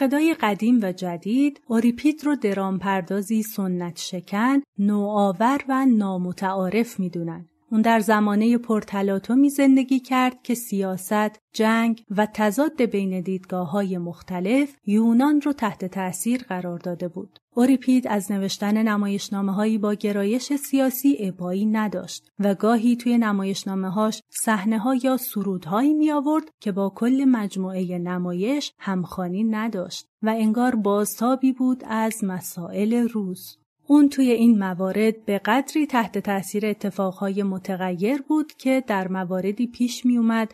منتقدای 0.00 0.36
قدیم 0.40 0.80
و 0.82 0.92
جدید 0.92 1.60
اوریپید 1.66 2.24
رو 2.24 2.36
درام 2.36 2.78
پردازی 2.78 3.42
سنت 3.42 3.98
شکن، 3.98 4.62
نوآور 4.78 5.64
و 5.68 5.86
نامتعارف 5.86 7.00
می‌دونن. 7.00 7.48
اون 7.70 7.82
در 7.82 8.00
زمانه 8.00 8.58
پرتلاتومی 8.58 9.50
زندگی 9.50 10.00
کرد 10.00 10.42
که 10.42 10.54
سیاست، 10.54 11.40
جنگ 11.52 12.04
و 12.10 12.26
تضاد 12.34 12.82
بین 12.82 13.20
دیدگاه 13.20 13.70
های 13.70 13.98
مختلف 13.98 14.76
یونان 14.86 15.40
رو 15.40 15.52
تحت 15.52 15.84
تأثیر 15.84 16.42
قرار 16.48 16.78
داده 16.78 17.08
بود. 17.08 17.38
اوریپید 17.54 18.08
از 18.08 18.32
نوشتن 18.32 18.82
نمایشنامه 18.82 19.52
هایی 19.52 19.78
با 19.78 19.94
گرایش 19.94 20.52
سیاسی 20.52 21.16
ابایی 21.20 21.66
نداشت 21.66 22.32
و 22.38 22.54
گاهی 22.54 22.96
توی 22.96 23.18
نمایشنامه 23.18 23.90
هاش 23.90 24.22
صحنه 24.28 24.78
ها 24.78 24.94
یا 24.94 25.16
سرودهایی 25.16 25.94
می 25.94 26.10
آورد 26.10 26.50
که 26.60 26.72
با 26.72 26.92
کل 26.94 27.24
مجموعه 27.24 27.98
نمایش 27.98 28.72
همخانی 28.78 29.44
نداشت 29.44 30.08
و 30.22 30.28
انگار 30.28 30.74
بازتابی 30.74 31.52
بود 31.52 31.82
از 31.86 32.24
مسائل 32.24 33.08
روز. 33.08 33.58
اون 33.90 34.08
توی 34.08 34.30
این 34.30 34.58
موارد 34.58 35.24
به 35.24 35.38
قدری 35.38 35.86
تحت 35.86 36.18
تاثیر 36.18 36.66
اتفاقهای 36.66 37.42
متغیر 37.42 38.22
بود 38.22 38.52
که 38.52 38.84
در 38.86 39.08
مواردی 39.08 39.66
پیش 39.66 40.06
می 40.06 40.16
اومد 40.16 40.52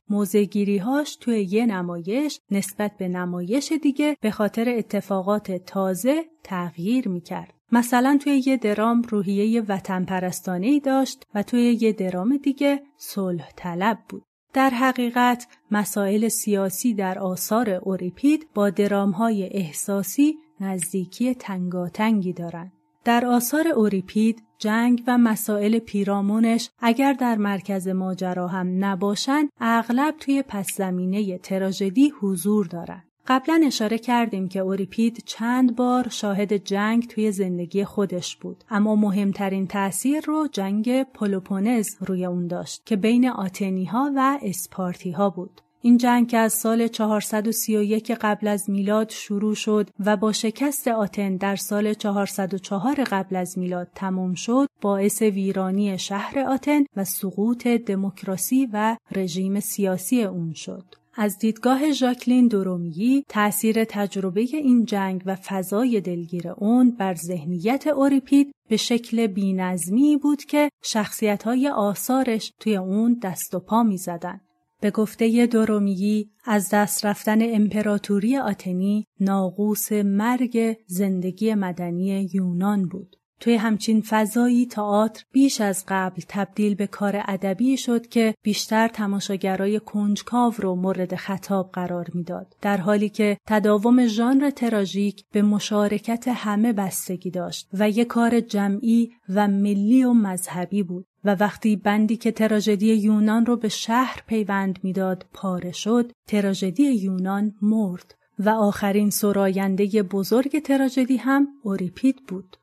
هاش 0.83 1.17
توی 1.17 1.43
یه 1.43 1.67
نمایش 1.67 2.41
نسبت 2.51 2.97
به 2.99 3.09
نمایش 3.09 3.73
دیگه 3.73 4.17
به 4.21 4.31
خاطر 4.31 4.69
اتفاقات 4.69 5.53
تازه 5.53 6.25
تغییر 6.43 7.09
می 7.09 7.21
کرد. 7.21 7.55
مثلا 7.73 8.19
توی 8.23 8.43
یه 8.47 8.57
درام 8.57 9.03
روحیه 9.03 9.61
وطن 9.61 10.05
پرستانه 10.05 10.81
داشت 10.81 11.27
و 11.35 11.43
توی 11.43 11.79
یه 11.81 11.93
درام 11.93 12.37
دیگه 12.37 12.83
صلح 12.97 13.51
طلب 13.57 13.99
بود. 14.09 14.23
در 14.53 14.71
حقیقت 14.71 15.47
مسائل 15.71 16.29
سیاسی 16.29 16.95
در 16.95 17.19
آثار 17.19 17.71
اوریپید 17.71 18.47
با 18.55 18.71
درامهای 18.71 19.49
احساسی 19.53 20.35
نزدیکی 20.61 21.35
تنگاتنگی 21.35 22.33
دارند. 22.33 22.73
در 23.05 23.27
آثار 23.27 23.69
اوریپید 23.69 24.43
جنگ 24.59 25.03
و 25.07 25.19
مسائل 25.19 25.79
پیرامونش 25.79 26.71
اگر 26.79 27.13
در 27.13 27.37
مرکز 27.37 27.89
ماجرا 27.89 28.49
هم 28.49 28.85
نباشند 28.85 29.49
اغلب 29.61 30.15
توی 30.21 30.45
پس 30.49 30.67
زمینه 30.77 31.39
تراژدی 31.39 32.13
حضور 32.21 32.67
دارند. 32.67 33.05
قبلا 33.27 33.63
اشاره 33.67 33.99
کردیم 33.99 34.49
که 34.49 34.61
اوریپید 34.61 35.23
چند 35.27 35.77
بار 35.77 36.09
شاهد 36.09 36.53
جنگ 36.53 37.07
توی 37.07 37.33
زندگی 37.33 37.85
خودش 37.85 38.37
بود 38.37 38.65
اما 38.71 38.97
مهمترین 38.97 39.67
تأثیر 39.67 40.25
رو 40.25 40.49
جنگ 40.53 41.03
پلوپونز 41.03 41.89
روی 42.01 42.25
اون 42.25 42.47
داشت 42.47 42.83
که 42.87 42.97
بین 42.97 43.29
آتنی 43.29 43.85
ها 43.85 44.13
و 44.17 44.39
اسپارتی 44.43 45.11
ها 45.11 45.31
بود 45.31 45.61
این 45.85 45.97
جنگ 45.97 46.29
که 46.29 46.39
از 46.39 46.53
سال 46.53 46.89
431 46.89 48.11
قبل 48.11 48.49
از 48.49 48.71
میلاد 48.71 49.11
شروع 49.11 49.55
شد 49.55 49.91
و 50.07 50.17
با 50.17 50.33
شکست 50.33 50.89
آتن 50.89 51.37
در 51.37 51.57
سال 51.57 51.95
404 51.95 53.05
قبل 53.05 53.37
از 53.37 53.59
میلاد 53.59 53.89
تمام 53.95 54.35
شد 54.35 54.69
باعث 54.81 55.23
ویرانی 55.23 55.99
شهر 55.99 56.39
آتن 56.39 56.83
و 56.97 57.05
سقوط 57.05 57.67
دموکراسی 57.67 58.69
و 58.73 58.97
رژیم 59.17 59.61
سیاسی 59.61 60.23
اون 60.23 60.53
شد. 60.53 60.85
از 61.17 61.39
دیدگاه 61.39 61.93
ژاکلین 61.93 62.49
دورومیی 62.49 63.25
تأثیر 63.29 63.85
تجربه 63.85 64.41
این 64.41 64.85
جنگ 64.85 65.23
و 65.27 65.37
فضای 65.37 66.01
دلگیر 66.01 66.49
اون 66.49 66.91
بر 66.91 67.15
ذهنیت 67.15 67.87
اوریپید 67.87 68.53
به 68.69 68.77
شکل 68.77 69.27
بینظمی 69.27 70.17
بود 70.17 70.45
که 70.45 70.69
شخصیت‌های 70.85 71.69
آثارش 71.69 72.53
توی 72.61 72.77
اون 72.77 73.19
دست 73.23 73.55
و 73.55 73.61
پا 73.61 73.83
می‌زدند. 73.83 74.44
به 74.85 74.91
گفته 74.91 75.47
درومیی 75.47 76.31
از 76.45 76.69
دست 76.73 77.07
رفتن 77.07 77.39
امپراتوری 77.43 78.37
آتنی 78.37 79.07
ناقوس 79.21 79.93
مرگ 79.93 80.77
زندگی 80.87 81.55
مدنی 81.55 82.31
یونان 82.33 82.89
بود. 82.89 83.17
توی 83.41 83.55
همچین 83.55 84.03
فضایی 84.07 84.67
تئاتر 84.67 85.25
بیش 85.33 85.61
از 85.61 85.85
قبل 85.89 86.23
تبدیل 86.29 86.75
به 86.75 86.87
کار 86.87 87.23
ادبی 87.29 87.77
شد 87.77 88.07
که 88.07 88.35
بیشتر 88.43 88.89
تماشاگرای 88.89 89.81
کنجکاو 89.81 90.55
رو 90.59 90.75
مورد 90.75 91.15
خطاب 91.15 91.71
قرار 91.73 92.07
می‌داد. 92.15 92.55
در 92.63 92.77
حالی 92.77 93.09
که 93.09 93.37
تداوم 93.47 94.07
ژانر 94.07 94.51
تراژیک 94.51 95.25
به 95.33 95.43
مشارکت 95.43 96.29
همه 96.29 96.73
بستگی 96.73 97.31
داشت 97.31 97.69
و 97.73 97.91
یک 97.91 98.07
کار 98.07 98.41
جمعی 98.41 99.11
و 99.29 99.49
ملی 99.49 100.05
و 100.05 100.13
مذهبی 100.13 100.83
بود 100.83 101.07
و 101.25 101.37
وقتی 101.41 101.77
بندی 101.77 102.17
که 102.17 102.33
تراژدی 102.33 102.95
یونان 102.95 103.47
رو 103.47 103.57
به 103.57 103.69
شهر 103.69 104.23
پیوند 104.27 104.79
می‌داد 104.83 105.27
پاره 105.33 105.73
شد 105.73 106.13
تراژدی 106.29 106.93
یونان 106.93 107.55
مرد 107.63 108.15
و 108.39 108.49
آخرین 108.49 109.11
سراینده 109.11 110.03
بزرگ 110.03 110.63
تراژدی 110.63 111.17
هم 111.17 111.49
اوریپید 111.63 112.17
بود. 112.29 112.57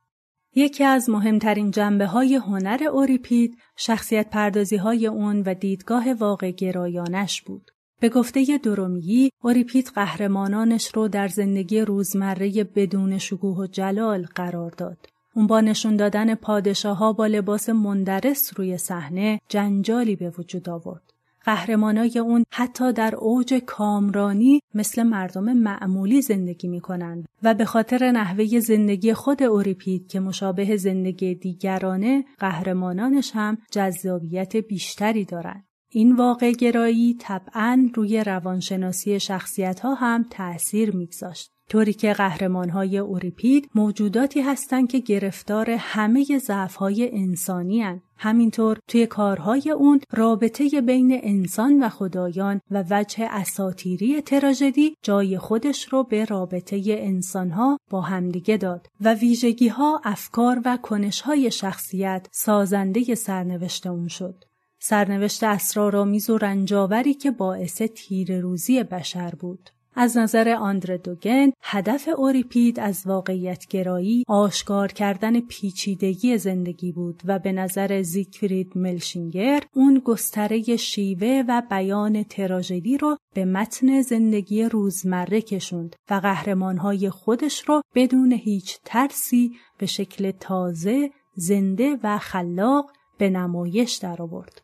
یکی 0.56 0.84
از 0.84 1.10
مهمترین 1.10 1.72
جنبه 1.72 2.06
های 2.06 2.36
هنر 2.36 2.84
اوریپید 2.91 3.58
شخصیت 3.78 4.30
پردازی 4.30 4.78
های 4.78 5.08
اون 5.08 5.41
و 5.41 5.54
دیدگاه 5.54 6.14
واقع 6.14 6.52
گرایانش 6.52 7.41
بود. 7.41 7.72
به 8.02 8.10
گفته 8.10 8.58
درومیی 8.58 9.32
اوریپید 9.43 9.91
قهرمانانش 9.95 10.88
رو 10.95 11.08
در 11.08 11.28
زندگی 11.28 11.82
روزمره 11.82 12.64
بدون 12.64 13.18
شکوه 13.18 13.58
و 13.58 13.68
جلال 13.68 14.26
قرار 14.36 14.72
داد. 14.72 14.97
اون 15.36 15.47
با 15.47 15.62
نشون 15.62 15.95
دادن 15.95 16.36
پادشاه 16.36 16.97
ها 16.97 17.14
با 17.14 17.28
لباس 17.28 17.70
مندرس 17.70 18.54
روی 18.56 18.78
صحنه 18.78 19.41
جنجالی 19.49 20.16
به 20.16 20.34
وجود 20.38 20.70
آورد. 20.70 21.11
قهرمانای 21.44 22.20
اون 22.20 22.44
حتی 22.52 22.94
در 22.94 23.16
اوج 23.16 23.54
کامرانی 23.54 24.62
مثل 24.76 25.04
مردم 25.04 25.54
معمولی 25.54 26.22
زندگی 26.22 26.68
می 26.68 26.82
کنند 26.82 27.28
و 27.44 27.54
به 27.54 27.66
خاطر 27.66 28.12
نحوه 28.12 28.60
زندگی 28.60 29.14
خود 29.14 29.44
اوریپید 29.44 30.08
که 30.08 30.20
مشابه 30.20 30.78
زندگی 30.78 31.36
دیگرانه 31.36 32.26
قهرمانانش 32.39 33.32
هم 33.36 33.58
جذابیت 33.72 34.56
بیشتری 34.56 35.26
دارند. 35.26 35.66
این 35.94 36.16
واقع 36.16 36.52
گرایی 36.52 37.18
طبعا 37.20 37.89
روی 37.94 38.24
روانشناسی 38.24 39.20
شخصیت 39.20 39.80
ها 39.80 39.94
هم 39.94 40.26
تأثیر 40.30 40.96
میگذاشت. 40.96 41.52
طوری 41.72 41.93
که 41.93 42.13
قهرمانهای 42.13 42.97
اوریپید 42.97 43.69
موجوداتی 43.76 44.41
هستند 44.41 44.89
که 44.89 44.99
گرفتار 44.99 45.69
همه 45.69 46.39
ضعفهای 46.39 47.09
انسانی 47.13 47.82
هن. 47.82 48.01
همینطور 48.17 48.80
توی 48.88 49.07
کارهای 49.07 49.72
اون 49.72 50.01
رابطه 50.11 50.82
بین 50.82 51.19
انسان 51.24 51.84
و 51.84 51.89
خدایان 51.89 52.61
و 52.72 52.84
وجه 52.89 53.28
اساتیری 53.30 54.22
تراژدی 54.22 54.95
جای 55.03 55.38
خودش 55.38 55.88
رو 55.93 56.03
به 56.03 56.26
رابطه 56.26 56.82
انسانها 56.88 57.78
با 57.89 58.01
همدیگه 58.01 58.57
داد 58.57 58.88
و 59.01 59.13
ویژگی 59.13 59.67
ها 59.67 60.01
افکار 60.03 60.61
و 60.65 60.78
کنشهای 60.78 61.51
شخصیت 61.51 62.28
سازنده 62.32 63.15
سرنوشت 63.15 63.88
اون 63.88 64.07
شد. 64.07 64.43
سرنوشت 64.80 65.43
اسرارآمیز 65.43 66.30
و 66.30 66.38
رنجاوری 66.38 67.13
که 67.13 67.32
باعث 67.32 67.82
تیر 67.82 68.39
روزی 68.39 68.84
بشر 68.84 69.34
بود. 69.39 69.69
از 69.96 70.18
نظر 70.18 70.50
آندر 70.50 70.98
دوگن 70.98 71.52
هدف 71.62 72.10
اوریپید 72.18 72.80
از 72.80 73.04
واقعیت 73.06 73.68
گرایی 73.68 74.24
آشکار 74.28 74.88
کردن 74.88 75.39
پیچیدگی 75.39 76.38
زندگی 76.38 76.92
بود 76.92 77.22
و 77.26 77.39
به 77.39 77.52
نظر 77.52 78.02
زیگفرید 78.02 78.72
ملشینگر 78.76 79.64
اون 79.74 80.02
گستره 80.06 80.78
شیوه 80.78 81.44
و 81.48 81.62
بیان 81.70 82.24
تراژدی 82.24 82.98
رو 82.98 83.18
به 83.34 83.46
متن 83.46 84.02
زندگی 84.02 84.64
روزمره 84.64 85.42
کشوند 85.42 85.96
و 86.10 86.14
قهرمانهای 86.14 87.10
خودش 87.10 87.70
رو 87.70 87.82
بدون 87.96 88.32
هیچ 88.32 88.80
ترسی 88.86 89.52
به 89.78 89.86
شکل 89.86 90.32
تازه، 90.32 91.12
زنده 91.36 91.98
و 92.04 92.18
خلاق 92.18 92.92
به 93.18 93.30
نمایش 93.30 93.94
درآورد. 93.94 94.62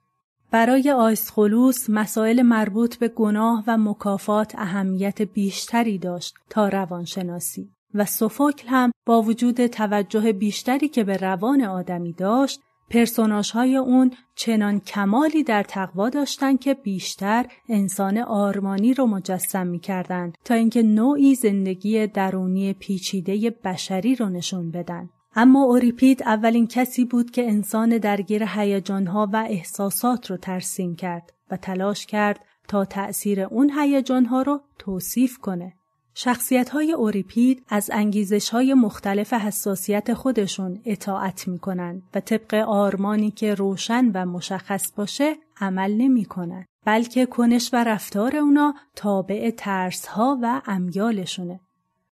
برای 0.51 0.91
آیسخولوس 0.91 1.89
مسائل 1.89 2.41
مربوط 2.41 2.97
به 2.97 3.07
گناه 3.07 3.63
و 3.67 3.77
مکافات 3.77 4.55
اهمیت 4.57 5.21
بیشتری 5.21 5.97
داشت 5.97 6.35
تا 6.49 6.67
روانشناسی 6.67 7.71
و 7.93 8.05
سوفوکل 8.05 8.67
هم 8.67 8.91
با 9.05 9.21
وجود 9.21 9.67
توجه 9.67 10.33
بیشتری 10.33 10.87
که 10.87 11.03
به 11.03 11.17
روان 11.17 11.61
آدمی 11.61 12.13
داشت 12.13 12.61
پرسوناش 12.89 13.51
های 13.51 13.75
اون 13.75 14.11
چنان 14.35 14.79
کمالی 14.79 15.43
در 15.43 15.63
تقوا 15.63 16.09
داشتند 16.09 16.59
که 16.59 16.73
بیشتر 16.73 17.45
انسان 17.69 18.17
آرمانی 18.17 18.93
رو 18.93 19.05
مجسم 19.05 19.67
می 19.67 19.79
کردن 19.79 20.33
تا 20.45 20.53
اینکه 20.53 20.83
نوعی 20.83 21.35
زندگی 21.35 22.07
درونی 22.07 22.73
پیچیده 22.73 23.49
بشری 23.49 24.15
رو 24.15 24.29
نشون 24.29 24.71
بدن. 24.71 25.09
اما 25.39 25.63
اوریپید 25.63 26.23
اولین 26.23 26.67
کسی 26.67 27.05
بود 27.05 27.31
که 27.31 27.49
انسان 27.49 27.97
درگیر 27.97 28.43
هیجانها 28.43 29.29
و 29.33 29.45
احساسات 29.49 30.31
رو 30.31 30.37
ترسیم 30.37 30.95
کرد 30.95 31.33
و 31.51 31.57
تلاش 31.57 32.05
کرد 32.05 32.39
تا 32.67 32.85
تأثیر 32.85 33.41
اون 33.41 33.71
هیجانها 33.79 34.41
رو 34.41 34.61
توصیف 34.79 35.37
کنه. 35.37 35.73
شخصیت 36.13 36.69
های 36.69 36.91
اوریپید 36.91 37.65
از 37.69 37.89
انگیزش 37.93 38.49
های 38.49 38.73
مختلف 38.73 39.33
حساسیت 39.33 40.13
خودشون 40.13 40.81
اطاعت 40.85 41.47
می‌کنن 41.47 42.01
و 42.15 42.19
طبق 42.19 42.53
آرمانی 42.53 43.31
که 43.31 43.53
روشن 43.53 44.11
و 44.13 44.25
مشخص 44.25 44.91
باشه 44.95 45.35
عمل 45.61 45.91
نمی‌کنن 45.91 46.65
بلکه 46.85 47.25
کنش 47.25 47.69
و 47.73 47.83
رفتار 47.83 48.35
اونا 48.35 48.73
تابع 48.95 49.49
ترس 49.57 50.05
ها 50.05 50.39
و 50.41 50.61
امیالشونه. 50.65 51.59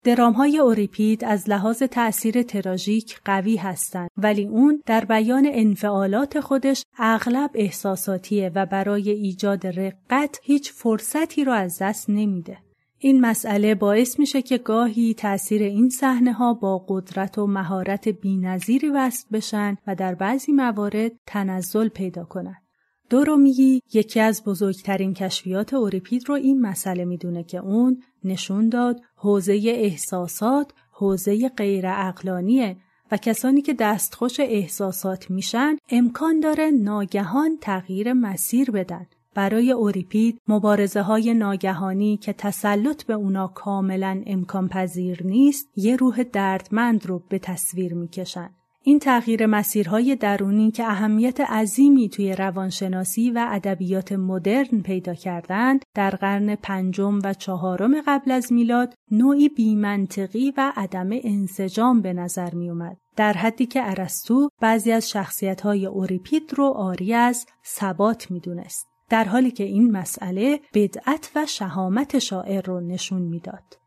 درام 0.04 0.34
های 0.34 0.60
اوریپید 0.60 1.26
از 1.26 1.50
لحاظ 1.50 1.84
تأثیر 1.84 2.44
تراژیک 2.44 3.20
قوی 3.26 3.56
هستند 3.56 4.10
ولی 4.18 4.46
اون 4.46 4.82
در 4.86 5.06
بیان 5.06 5.48
انفعالات 5.52 6.40
خودش 6.40 6.84
اغلب 6.98 7.52
احساساتیه 7.54 8.52
و 8.56 8.66
برای 8.66 9.10
ایجاد 9.10 9.68
رقت 9.68 10.40
هیچ 10.44 10.72
فرصتی 10.72 11.44
رو 11.44 11.52
از 11.52 11.78
دست 11.82 12.10
نمیده. 12.10 12.58
این 12.98 13.22
مسئله 13.22 13.76
باعث 13.76 14.20
میشه 14.20 14.42
که 14.42 14.58
گاهی 14.58 15.14
تأثیر 15.14 15.64
این 15.64 15.90
صحنه 15.90 16.34
ها 16.34 16.54
با 16.54 16.86
قدرت 16.88 17.38
و 17.38 17.48
مهارت 17.48 18.08
بینظیری 18.08 18.90
وصل 18.90 19.28
بشن 19.32 19.78
و 19.88 19.96
در 19.96 20.16
بعضی 20.16 20.52
موارد 20.52 21.12
تنزل 21.26 21.88
پیدا 21.88 22.24
کنند. 22.24 22.62
دورومیی 23.10 23.82
یکی 23.94 24.20
از 24.20 24.44
بزرگترین 24.44 25.14
کشفیات 25.14 25.74
اوریپید 25.74 26.30
رو 26.30 26.36
این 26.36 26.62
مسئله 26.62 27.06
می‌دونه 27.06 27.44
که 27.44 27.58
اون 27.58 28.02
نشون 28.24 28.70
داد 28.70 29.02
حوزه 29.16 29.62
احساسات 29.66 30.74
حوزه 30.92 31.50
غیر 31.50 31.88
اقلانیه 31.88 32.78
و 33.12 33.18
کسانی 33.18 33.62
که 33.62 33.74
دستخوش 33.74 34.40
احساسات 34.40 35.32
میشن 35.32 35.78
امکان 35.90 36.40
داره 36.40 36.72
ناگهان 36.72 37.58
تغییر 37.62 38.14
مسیر 38.14 38.72
بدن. 38.72 39.06
برای 39.36 39.72
اوریپید 39.72 40.42
مبارزه 40.48 41.02
های 41.02 41.34
ناگهانی 41.34 42.18
که 42.18 42.34
تسلط 42.34 43.04
به 43.04 43.14
اونا 43.14 43.48
کاملا 43.48 44.24
امکان 44.26 44.68
پذیر 44.68 45.28
نیست 45.28 45.70
یه 45.76 45.96
روح 45.96 46.24
دردمند 46.24 47.06
رو 47.06 47.22
به 47.30 47.40
تصویر 47.40 47.94
می‌کشن. 47.94 48.50
این 48.84 49.00
تغییر 49.00 49.46
مسیرهای 49.46 50.16
درونی 50.16 50.72
که 50.72 50.84
اهمیت 50.84 51.42
عظیمی 51.42 52.10
توی 52.10 52.34
روانشناسی 52.34 53.32
و 53.32 53.48
ادبیات 53.52 54.12
مدرن 54.12 54.82
پیدا 54.82 55.14
کردند 55.14 55.86
در 55.96 56.10
قرن 56.10 56.56
پنجم 56.56 57.20
و 57.24 57.34
چهارم 57.34 58.02
قبل 58.08 58.32
از 58.32 58.54
میلاد 58.54 58.94
نوعی 59.12 59.50
بیمنطقی 59.50 60.54
و 60.58 60.74
عدم 60.76 61.10
انسجام 61.12 62.02
به 62.02 62.14
نظر 62.14 62.56
می 62.56 62.70
اومد. 62.70 62.98
در 63.16 63.34
حدی 63.34 63.66
که 63.66 63.90
ارسطو 63.90 64.50
بعضی 64.62 64.92
از 64.92 65.10
شخصیت‌های 65.10 65.86
اوریپید 65.86 66.54
رو 66.56 66.66
آری 66.66 67.14
از 67.14 67.46
ثبات 67.66 68.32
می‌دونست. 68.32 68.88
در 69.10 69.24
حالی 69.24 69.52
که 69.52 69.64
این 69.64 69.92
مسئله 69.92 70.60
بدعت 70.74 71.32
و 71.36 71.46
شهامت 71.46 72.20
شاعر 72.20 72.62
رو 72.62 72.80
نشون 72.80 73.22
می‌داد. 73.22 73.79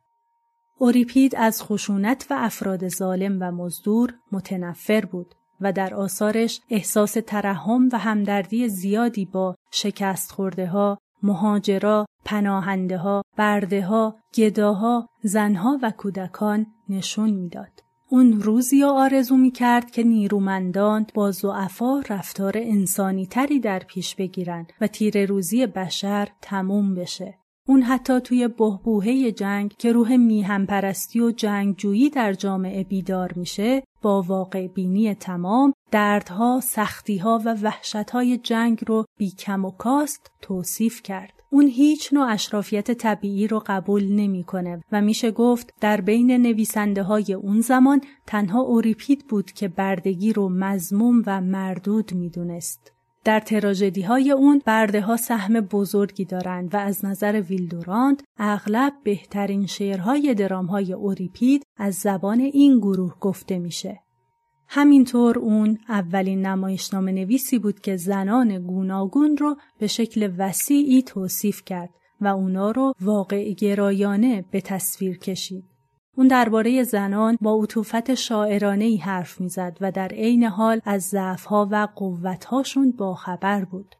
اوریپید 0.82 1.36
از 1.36 1.62
خشونت 1.62 2.26
و 2.30 2.34
افراد 2.38 2.88
ظالم 2.88 3.38
و 3.40 3.52
مزدور 3.52 4.14
متنفر 4.32 5.04
بود 5.04 5.34
و 5.60 5.72
در 5.72 5.94
آثارش 5.94 6.60
احساس 6.70 7.16
ترحم 7.26 7.88
و 7.92 7.98
همدردی 7.98 8.68
زیادی 8.68 9.24
با 9.24 9.54
شکست 9.72 10.32
خورده 10.32 10.66
ها، 10.66 10.98
مهاجرا، 11.22 12.06
پناهنده 12.24 12.98
ها، 12.98 13.22
برده 13.36 13.82
ها، 13.82 14.16
گداها، 14.34 15.08
زنها 15.22 15.78
و 15.82 15.90
کودکان 15.90 16.66
نشون 16.88 17.30
می‌داد. 17.30 17.82
اون 18.08 18.40
روزی 18.40 18.84
آرزو 18.84 19.36
می 19.36 19.50
کرد 19.50 19.90
که 19.90 20.02
نیرومندان 20.02 21.06
با 21.14 21.30
زعفا 21.30 22.00
رفتار 22.08 22.52
انسانی 22.56 23.26
تری 23.26 23.60
در 23.60 23.78
پیش 23.78 24.14
بگیرند 24.14 24.72
و 24.80 24.86
تیر 24.86 25.26
روزی 25.26 25.66
بشر 25.66 26.28
تموم 26.40 26.94
بشه. 26.94 27.41
اون 27.68 27.82
حتی 27.82 28.20
توی 28.20 28.48
بهبوهه 28.48 29.32
جنگ 29.32 29.74
که 29.78 29.92
روح 29.92 30.16
میهم 30.16 30.66
پرستی 30.66 31.20
و 31.20 31.30
جنگجویی 31.30 32.10
در 32.10 32.32
جامعه 32.32 32.84
بیدار 32.84 33.32
میشه 33.36 33.82
با 34.02 34.22
واقع 34.22 34.66
بینی 34.66 35.14
تمام 35.14 35.72
دردها، 35.90 36.60
سختیها 36.62 37.42
و 37.44 37.54
وحشتهای 37.62 38.38
جنگ 38.38 38.84
رو 38.86 39.04
بی 39.18 39.30
کم 39.30 39.64
و 39.64 39.70
کاست 39.70 40.30
توصیف 40.40 41.02
کرد. 41.02 41.32
اون 41.50 41.66
هیچ 41.66 42.12
نوع 42.12 42.26
اشرافیت 42.32 42.90
طبیعی 42.90 43.46
رو 43.46 43.62
قبول 43.66 44.12
نمی‌کنه 44.12 44.80
و 44.92 45.00
میشه 45.00 45.30
گفت 45.30 45.74
در 45.80 46.00
بین 46.00 46.30
نویسنده 46.30 47.02
های 47.02 47.32
اون 47.32 47.60
زمان 47.60 48.00
تنها 48.26 48.60
اوریپید 48.60 49.26
بود 49.28 49.52
که 49.52 49.68
بردگی 49.68 50.32
رو 50.32 50.48
مزموم 50.48 51.22
و 51.26 51.40
مردود 51.40 52.14
می‌دونست. 52.14 52.92
در 53.24 53.40
تراژدی 53.40 54.02
های 54.02 54.30
اون 54.30 54.62
برده 54.66 55.00
ها 55.00 55.16
سهم 55.16 55.60
بزرگی 55.60 56.24
دارند 56.24 56.74
و 56.74 56.76
از 56.76 57.04
نظر 57.04 57.42
ویلدوراند 57.48 58.22
اغلب 58.38 58.92
بهترین 59.04 59.66
شعرهای 59.66 60.34
درام 60.34 60.66
های 60.66 60.92
اوریپید 60.92 61.64
از 61.76 61.94
زبان 61.94 62.40
این 62.40 62.78
گروه 62.78 63.14
گفته 63.20 63.58
میشه. 63.58 64.00
همینطور 64.68 65.38
اون 65.38 65.78
اولین 65.88 66.46
نمایشنامه 66.46 67.12
نویسی 67.12 67.58
بود 67.58 67.80
که 67.80 67.96
زنان 67.96 68.58
گوناگون 68.58 69.36
رو 69.36 69.56
به 69.78 69.86
شکل 69.86 70.32
وسیعی 70.38 71.02
توصیف 71.02 71.62
کرد 71.66 71.90
و 72.20 72.26
اونا 72.26 72.70
رو 72.70 72.92
واقع 73.00 73.52
گرایانه 73.52 74.44
به 74.50 74.60
تصویر 74.60 75.18
کشید. 75.18 75.71
اون 76.16 76.28
درباره 76.28 76.82
زنان 76.82 77.38
با 77.40 77.62
عطوفت 77.62 78.14
شاعرانه 78.14 78.84
ای 78.84 78.96
حرف 78.96 79.40
می‌زد 79.40 79.76
و 79.80 79.92
در 79.92 80.08
عین 80.08 80.44
حال 80.44 80.80
از 80.84 81.02
ضعفها 81.02 81.68
و 81.70 81.88
قوتهاشون 81.96 82.92
باخبر 82.92 83.64
بود. 83.64 83.94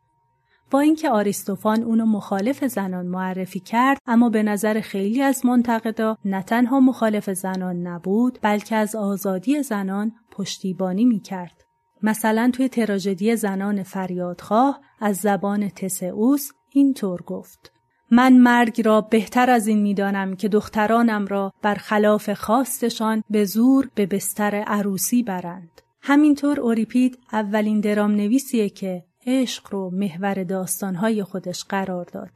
با 0.70 0.80
اینکه 0.80 1.10
آریستوفان 1.10 1.82
اونو 1.82 2.06
مخالف 2.06 2.64
زنان 2.64 3.06
معرفی 3.06 3.60
کرد 3.60 3.98
اما 4.06 4.28
به 4.28 4.42
نظر 4.42 4.80
خیلی 4.80 5.22
از 5.22 5.46
منتقدا 5.46 6.16
نه 6.24 6.42
تنها 6.42 6.80
مخالف 6.80 7.30
زنان 7.30 7.76
نبود 7.76 8.38
بلکه 8.42 8.76
از 8.76 8.96
آزادی 8.96 9.62
زنان 9.62 10.12
پشتیبانی 10.30 11.04
می‌کرد. 11.04 11.64
مثلا 12.02 12.50
توی 12.52 12.68
تراژدی 12.68 13.36
زنان 13.36 13.82
فریادخواه 13.82 14.80
از 15.00 15.16
زبان 15.16 15.68
تسئوس 15.68 16.50
اینطور 16.70 17.22
گفت 17.22 17.71
من 18.14 18.32
مرگ 18.32 18.82
را 18.84 19.00
بهتر 19.00 19.50
از 19.50 19.66
این 19.66 19.78
می‌دانم 19.78 20.36
که 20.36 20.48
دخترانم 20.48 21.26
را 21.26 21.52
بر 21.62 21.74
خلاف 21.74 22.30
خواستشان 22.30 23.24
به 23.30 23.44
زور 23.44 23.88
به 23.94 24.06
بستر 24.06 24.54
عروسی 24.54 25.22
برند. 25.22 25.82
همینطور 26.00 26.60
اوریپید 26.60 27.18
اولین 27.32 27.80
درام 27.80 28.10
نویسیه 28.10 28.68
که 28.68 29.04
عشق 29.26 29.66
رو 29.70 29.90
محور 29.90 30.44
داستانهای 30.44 31.22
خودش 31.22 31.64
قرار 31.64 32.04
داد. 32.04 32.30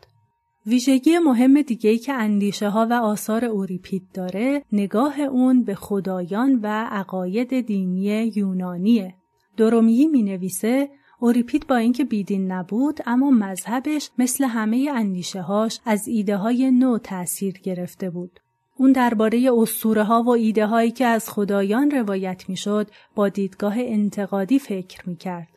ویژگی 0.66 1.18
مهم 1.18 1.62
دیگه 1.62 1.99
که 1.99 2.12
اندیشه 2.12 2.68
ها 2.68 2.87
و 2.91 2.93
آثار 2.93 3.45
اوریپید 3.45 4.03
داره 4.14 4.62
نگاه 4.72 5.20
اون 5.20 5.64
به 5.64 5.74
خدایان 5.74 6.61
و 6.62 6.87
عقاید 6.91 7.61
دینی 7.66 8.33
یونانیه. 8.37 9.14
درومیی 9.57 10.07
می 10.07 10.22
نویسه 10.22 10.89
اوریپید 11.20 11.66
با 11.66 11.76
اینکه 11.76 12.04
بیدین 12.04 12.52
نبود 12.52 13.00
اما 13.06 13.30
مذهبش 13.30 14.10
مثل 14.18 14.44
همه 14.44 14.90
اندیشه 14.94 15.40
هاش 15.40 15.80
از 15.84 16.08
ایده 16.08 16.36
های 16.36 16.70
نو 16.70 16.98
تأثیر 16.98 17.58
گرفته 17.58 18.10
بود. 18.10 18.40
اون 18.76 18.92
درباره 18.92 19.50
اسطوره 19.58 20.04
ها 20.04 20.22
و 20.22 20.28
ایده 20.28 20.66
هایی 20.66 20.90
که 20.90 21.06
از 21.06 21.30
خدایان 21.30 21.90
روایت 21.90 22.48
می‌شد 22.48 22.90
با 23.14 23.28
دیدگاه 23.28 23.74
انتقادی 23.78 24.58
فکر 24.58 25.08
می 25.08 25.16
کرد. 25.16 25.48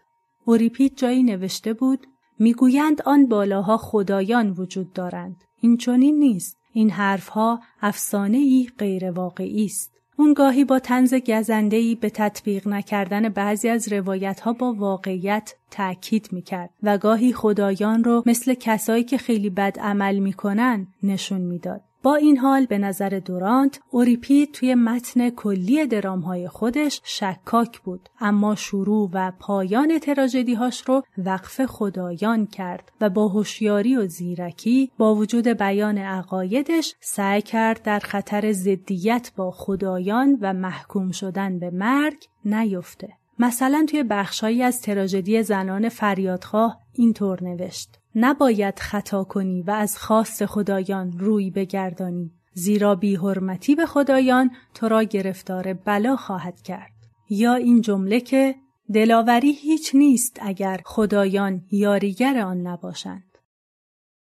اوریپید 0.45 0.97
جایی 0.97 1.23
نوشته 1.23 1.73
بود 1.73 2.07
می‌گویند 2.39 3.01
آن 3.01 3.25
بالاها 3.25 3.77
خدایان 3.77 4.49
وجود 4.49 4.93
دارند. 4.93 5.43
این 5.61 5.77
چنین 5.77 6.19
نیست. 6.19 6.57
این 6.73 6.89
حرفها 6.89 7.59
افسانه 7.81 8.37
ای 8.37 8.69
غیر 8.77 9.11
واقعی 9.11 9.65
است. 9.65 9.98
اون 10.19 10.33
گاهی 10.33 10.65
با 10.65 10.79
تنز 10.79 11.13
گزندهی 11.13 11.95
به 11.95 12.09
تطبیق 12.09 12.67
نکردن 12.67 13.29
بعضی 13.29 13.69
از 13.69 13.93
روایت 13.93 14.39
ها 14.39 14.53
با 14.53 14.73
واقعیت 14.73 15.53
تأکید 15.71 16.29
می‌کرد 16.31 16.69
و 16.83 16.97
گاهی 16.97 17.33
خدایان 17.33 18.03
رو 18.03 18.23
مثل 18.25 18.53
کسایی 18.53 19.03
که 19.03 19.17
خیلی 19.17 19.49
بد 19.49 19.79
عمل 19.79 20.19
می‌کنن 20.19 20.87
نشون 21.03 21.41
می‌داد. 21.41 21.81
با 22.03 22.15
این 22.15 22.37
حال 22.37 22.65
به 22.65 22.77
نظر 22.77 23.21
دورانت 23.25 23.79
اوریپید 23.91 24.51
توی 24.51 24.75
متن 24.75 25.29
کلی 25.29 25.87
درامهای 25.87 26.47
خودش 26.47 27.01
شکاک 27.03 27.81
بود. 27.81 28.09
اما 28.19 28.55
شروع 28.55 29.09
و 29.13 29.31
پایان 29.39 29.99
تراژدیهاش 29.99 30.81
رو 30.81 31.03
وقف 31.17 31.65
خدایان 31.65 32.45
کرد 32.45 32.91
و 33.01 33.09
با 33.09 33.27
هوشیاری 33.27 33.95
و 33.95 34.07
زیرکی 34.07 34.91
با 34.97 35.15
وجود 35.15 35.47
بیان 35.47 35.97
عقایدش 35.97 36.95
سعی 36.99 37.41
کرد 37.41 37.81
در 37.83 37.99
خطر 37.99 38.51
ضدیت 38.51 39.31
با 39.35 39.51
خدایان 39.51 40.37
و 40.41 40.53
محکوم 40.53 41.11
شدن 41.11 41.59
به 41.59 41.69
مرگ 41.69 42.25
نیفته. 42.45 43.09
مثلا 43.39 43.85
توی 43.89 44.03
بخشهایی 44.03 44.63
از 44.63 44.81
تراژدی 44.81 45.43
زنان 45.43 45.89
فریادخواه 45.89 46.79
اینطور 46.93 47.43
نوشت. 47.43 47.99
نباید 48.15 48.79
خطا 48.79 49.23
کنی 49.23 49.61
و 49.61 49.71
از 49.71 49.97
خاص 49.97 50.43
خدایان 50.43 51.19
روی 51.19 51.49
بگردانی 51.49 52.31
زیرا 52.53 52.95
بیحرمتی 52.95 53.75
به 53.75 53.85
خدایان 53.85 54.51
تو 54.73 54.87
را 54.87 55.03
گرفتار 55.03 55.73
بلا 55.73 56.15
خواهد 56.15 56.61
کرد. 56.61 56.91
یا 57.29 57.53
این 57.53 57.81
جمله 57.81 58.19
که 58.19 58.55
دلاوری 58.93 59.51
هیچ 59.51 59.95
نیست 59.95 60.37
اگر 60.41 60.81
خدایان 60.85 61.61
یاریگر 61.71 62.39
آن 62.39 62.67
نباشند. 62.67 63.29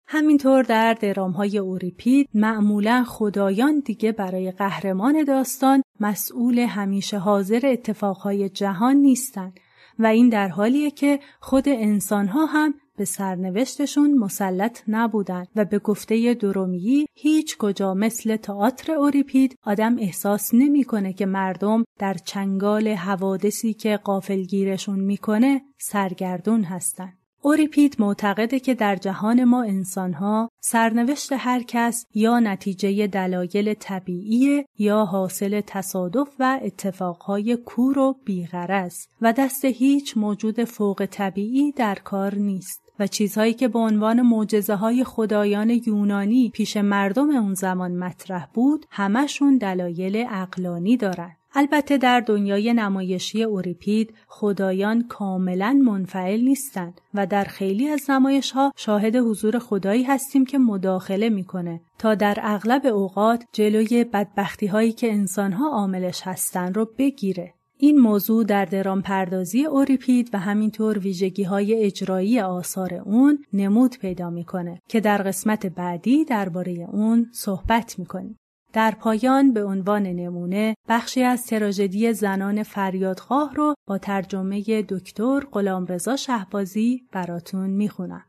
همینطور 0.09 0.62
در 0.62 0.95
درامهای 0.95 1.59
اوریپید 1.59 2.28
معمولا 2.34 3.05
خدایان 3.07 3.80
دیگه 3.80 4.12
برای 4.12 4.51
قهرمان 4.51 5.24
داستان 5.24 5.82
مسئول 6.01 6.59
همیشه 6.59 7.18
حاضر 7.18 7.61
اتفاقهای 7.64 8.49
جهان 8.49 8.97
نیستند 8.97 9.61
و 9.99 10.07
این 10.07 10.28
در 10.28 10.49
حالیه 10.49 10.91
که 10.91 11.20
خود 11.41 11.68
انسانها 11.68 12.47
هم 12.47 12.74
به 12.97 13.05
سرنوشتشون 13.05 14.19
مسلط 14.19 14.83
نبودند 14.89 15.49
و 15.57 15.65
به 15.65 15.79
گفته 15.79 16.35
درومیی 16.35 17.07
هیچ 17.15 17.57
کجا 17.59 17.95
مثل 17.95 18.37
تئاتر 18.37 18.93
اوریپید 18.93 19.59
آدم 19.63 19.97
احساس 19.99 20.55
نمی‌کنه 20.55 21.13
که 21.13 21.27
مردم 21.27 21.85
در 21.99 22.15
چنگال 22.15 22.89
حوادثی 22.89 23.75
که 23.75 23.97
قافلگیرشون 23.97 25.01
می‌کنه 25.01 25.63
سرگردون 25.79 26.65
هستند. 26.65 27.19
اوریپید 27.43 27.97
معتقده 27.99 28.61
که 28.61 28.75
در 28.75 28.97
جهان 28.97 29.45
ما 29.45 29.63
انسانها 29.63 30.51
سرنوشت 30.61 31.33
هر 31.33 31.63
کس 31.63 32.07
یا 32.15 32.41
نتیجه 32.41 33.07
دلایل 33.07 33.75
طبیعی 33.75 34.65
یا 34.79 35.05
حاصل 35.05 35.61
تصادف 35.67 36.29
و 36.39 36.61
اتفاقهای 36.63 37.57
کور 37.57 37.99
و 37.99 38.17
بیغرض 38.25 39.07
و 39.21 39.33
دست 39.33 39.65
هیچ 39.65 40.17
موجود 40.17 40.65
فوق 40.65 41.07
طبیعی 41.11 41.73
در 41.73 41.95
کار 41.95 42.35
نیست. 42.35 42.86
و 42.99 43.07
چیزهایی 43.07 43.55
که 43.55 43.69
به 43.69 43.79
عنوان 43.79 44.23
معجزه 44.23 44.75
های 44.75 45.05
خدایان 45.05 45.71
یونانی 45.71 46.51
پیش 46.55 46.77
مردم 46.77 47.31
اون 47.31 47.55
زمان 47.55 47.97
مطرح 47.97 48.47
بود 48.55 48.87
همشون 48.91 49.59
دلایل 49.59 50.27
اقلانی 50.31 50.97
دارند. 50.97 51.37
البته 51.59 51.99
در 51.99 52.21
دنیای 52.21 52.75
نمایشی 52.75 53.43
اوریپید 53.43 54.15
خدایان 54.27 55.03
کاملا 55.09 55.73
منفعل 55.85 56.41
نیستند 56.41 57.01
و 57.15 57.27
در 57.27 57.45
خیلی 57.45 57.89
از 57.89 58.11
نمایش 58.11 58.51
ها 58.51 58.73
شاهد 58.77 59.17
حضور 59.17 59.59
خدایی 59.59 60.03
هستیم 60.03 60.45
که 60.45 60.59
مداخله 60.59 61.29
می‌کنه 61.29 61.81
تا 61.99 62.15
در 62.15 62.39
اغلب 62.43 62.87
اوقات 62.87 63.45
جلوی 63.53 64.05
بدبختی 64.05 64.67
هایی 64.67 64.93
که 64.93 65.13
انسان 65.13 65.53
ها 65.53 65.71
عاملش 65.71 66.23
هستند 66.25 66.77
رو 66.77 66.89
بگیره. 66.99 67.56
این 67.79 67.99
موضوع 67.99 68.45
در 68.45 68.64
درام 68.64 69.03
پردازی 69.03 69.64
اوریپید 69.64 70.31
و 70.33 70.39
همینطور 70.39 70.99
ویژگی 70.99 71.43
های 71.43 71.85
اجرایی 71.85 72.41
آثار 72.41 72.95
اون 72.95 73.45
نمود 73.53 73.99
پیدا 73.99 74.31
می‌کنه 74.31 74.81
که 74.89 75.01
در 75.01 75.22
قسمت 75.22 75.66
بعدی 75.66 76.24
درباره 76.24 76.89
اون 76.93 77.27
صحبت 77.33 77.99
می‌کنیم. 77.99 78.37
در 78.72 78.95
پایان 79.01 79.53
به 79.53 79.64
عنوان 79.64 80.03
نمونه 80.03 80.74
بخشی 80.89 81.22
از 81.22 81.47
تراژدی 81.47 82.12
زنان 82.12 82.62
فریادخواه 82.62 83.55
رو 83.55 83.74
با 83.87 83.99
ترجمه 83.99 84.83
دکتر 84.89 85.41
غلامرضا 85.41 86.16
شهبازی 86.16 87.03
براتون 87.12 87.70
می‌خونم. 87.70 88.24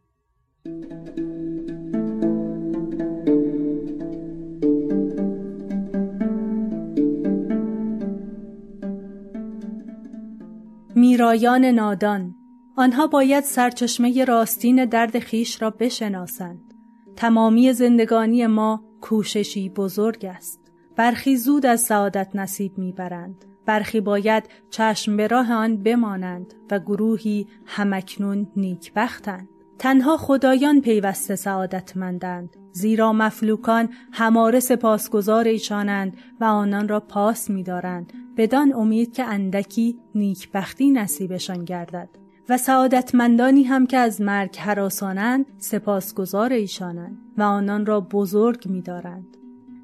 میرایان 11.18 11.65
نادان. 11.65 12.36
آنها 12.76 13.07
باید 13.07 13.43
سرچشمه 13.43 14.26
راستین 14.26 14.86
درد 14.86 15.20
خیش 15.20 15.61
را 15.61 15.70
بشناسند. 15.70 16.74
تمامی 17.15 17.74
زندگانی 17.74 18.47
ما 18.47 18.84
کوششی 19.01 19.70
بزرگ 19.70 20.26
است. 20.26 20.72
برخی 20.95 21.38
زود 21.38 21.65
از 21.65 21.82
سعادت 21.82 22.36
نصیب 22.36 22.78
می‌برند. 22.78 23.45
برخی 23.65 24.01
باید 24.01 24.43
چشم 24.70 25.18
به 25.18 25.28
راه 25.28 25.53
آن 25.53 25.84
بمانند 25.84 26.53
و 26.72 26.80
گروهی 26.80 27.47
همکنون 27.65 28.47
نیکبختند. 28.55 29.49
تنها 29.80 30.17
خدایان 30.17 30.82
پیوسته 30.82 31.36
سعادتمندند 31.36 32.49
زیرا 32.71 33.13
مفلوکان 33.13 33.89
هماره 34.11 34.59
سپاسگزار 34.59 35.47
ایشانند 35.47 36.17
و 36.41 36.43
آنان 36.43 36.88
را 36.88 36.99
پاس 36.99 37.49
می‌دارند 37.49 38.13
بدان 38.38 38.73
امید 38.73 39.13
که 39.13 39.23
اندکی 39.23 39.97
نیکبختی 40.15 40.91
نصیبشان 40.91 41.65
گردد. 41.65 42.09
و 42.49 42.57
سعادتمندانی 42.57 43.63
هم 43.63 43.88
که 43.88 43.97
از 43.97 44.21
مرگ 44.21 44.57
حراسانند 44.57 45.45
سپاسگزار 45.57 46.53
ایشانند 46.53 47.17
و 47.38 47.43
آنان 47.43 47.86
را 47.86 47.99
بزرگ 47.99 48.67
می‌دارند. 48.67 49.38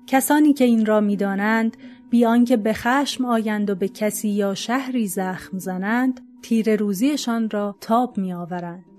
کسانی 0.08 0.54
که 0.54 0.64
این 0.64 0.86
را 0.86 1.00
می‌دانند 1.00 1.78
بیان 2.10 2.46
که 2.46 2.58
به 2.58 2.74
خشم 2.74 3.26
آیند 3.26 3.70
و 3.70 3.76
به 3.76 3.88
کسی 3.88 4.30
یا 4.30 4.54
شهری 4.54 5.08
زخم 5.08 5.58
زنند 5.58 6.22
تیر 6.41 6.76
روزیشان 6.76 7.50
را 7.50 7.76
تاب 7.82 8.18
میآورند. 8.18 8.93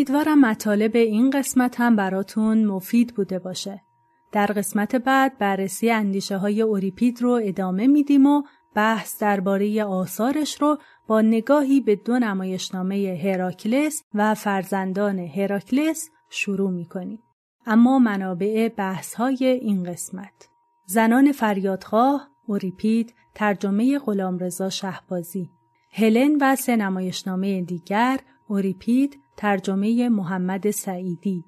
امیدوارم 0.00 0.40
مطالب 0.40 0.96
این 0.96 1.30
قسمت 1.30 1.80
هم 1.80 1.96
براتون 1.96 2.64
مفید 2.64 3.14
بوده 3.14 3.38
باشه. 3.38 3.82
در 4.32 4.46
قسمت 4.46 4.96
بعد 4.96 5.38
بررسی 5.38 5.90
اندیشه 5.90 6.36
های 6.36 6.62
اوریپید 6.62 7.22
رو 7.22 7.40
ادامه 7.44 7.86
میدیم 7.86 8.26
و 8.26 8.42
بحث 8.74 9.22
درباره 9.22 9.84
آثارش 9.84 10.62
رو 10.62 10.78
با 11.10 11.20
نگاهی 11.20 11.80
به 11.80 11.96
دو 11.96 12.18
نمایشنامه 12.18 13.20
هراکلس 13.24 14.02
و 14.14 14.34
فرزندان 14.34 15.18
هراکلس 15.18 16.10
شروع 16.28 16.70
می 16.70 16.84
کنیم. 16.84 17.18
اما 17.66 17.98
منابع 17.98 18.68
بحث 18.68 19.14
های 19.14 19.44
این 19.44 19.84
قسمت. 19.84 20.48
زنان 20.86 21.32
فریادخواه 21.32 22.28
اوریپید 22.46 23.14
ترجمه 23.34 23.98
غلامرضا 23.98 24.70
شهبازی. 24.70 25.50
هلن 25.92 26.36
و 26.40 26.56
سه 26.56 26.76
نمایشنامه 26.76 27.62
دیگر 27.62 28.20
اوریپید 28.48 29.20
ترجمه 29.36 30.08
محمد 30.08 30.70
سعیدی. 30.70 31.44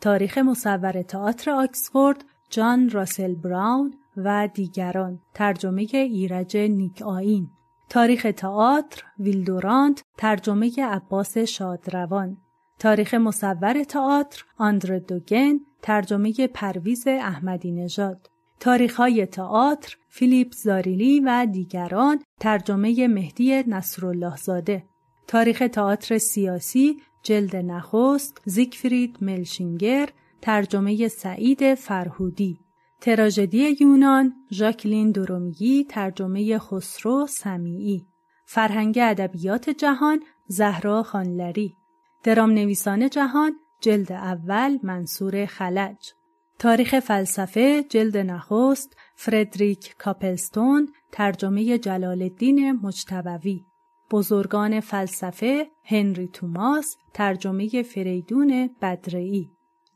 تاریخ 0.00 0.38
مصور 0.38 1.02
تئاتر 1.02 1.50
آکسفورد 1.50 2.24
جان 2.50 2.90
راسل 2.90 3.34
براون 3.34 3.94
و 4.16 4.48
دیگران. 4.54 5.20
ترجمه 5.34 5.86
ایرج 5.92 6.56
نیک 6.56 7.02
آیین 7.02 7.50
تاریخ 7.88 8.26
تئاتر 8.36 9.02
ویلدورانت 9.18 10.02
ترجمه 10.16 10.72
عباس 10.78 11.38
شادروان. 11.38 12.36
تاریخ 12.78 13.14
مصور 13.14 13.84
تئاتر 13.84 14.44
آندر 14.58 14.98
دوگن 14.98 15.60
ترجمه 15.82 16.32
پرویز 16.46 17.06
احمدی 17.06 17.72
نژاد. 17.72 18.30
تاریخ 18.60 18.96
های 18.96 19.26
تئاتر 19.26 19.96
فیلیپ 20.08 20.52
زاریلی 20.52 21.20
و 21.20 21.46
دیگران 21.52 22.22
ترجمه 22.40 23.08
مهدی 23.08 23.62
نصرالله 23.62 24.36
زاده 24.36 24.84
تاریخ 25.26 25.62
تئاتر 25.72 26.18
سیاسی 26.18 26.96
جلد 27.22 27.56
نخست 27.56 28.42
زیگفرید 28.44 29.16
ملشینگر 29.20 30.08
ترجمه 30.42 31.08
سعید 31.08 31.74
فرهودی. 31.74 32.63
تراژدی 33.04 33.76
یونان 33.80 34.34
ژاکلین 34.52 35.10
درومیگی 35.10 35.84
ترجمه 35.84 36.58
خسرو 36.58 37.26
سمیعی. 37.26 38.06
فرهنگ 38.46 38.98
ادبیات 39.02 39.70
جهان 39.70 40.20
زهرا 40.46 41.02
خانلری. 41.02 41.76
درام 42.22 42.50
نویسان 42.50 43.08
جهان 43.08 43.52
جلد 43.80 44.12
اول 44.12 44.78
منصور 44.82 45.46
خلج. 45.46 46.12
تاریخ 46.58 47.00
فلسفه 47.00 47.84
جلد 47.88 48.16
نخست 48.16 48.96
فردریک 49.16 49.94
کاپلستون 49.98 50.88
ترجمه 51.12 51.78
جلال 51.78 52.22
الدین 52.22 52.72
مجتبوی. 52.72 53.64
بزرگان 54.10 54.80
فلسفه 54.80 55.66
هنری 55.84 56.28
توماس 56.28 56.96
ترجمه 57.14 57.82
فریدون 57.82 58.70
بدرئی 58.82 59.50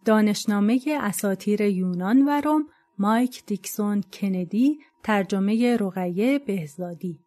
دانشنامه 0.04 0.80
اساتیر 1.00 1.60
یونان 1.60 2.22
و 2.28 2.40
روم 2.40 2.66
مایک 3.00 3.46
دیکسون 3.46 4.02
کندی 4.12 4.78
ترجمه 5.02 5.76
رقیه 5.76 6.38
بهزادی 6.38 7.20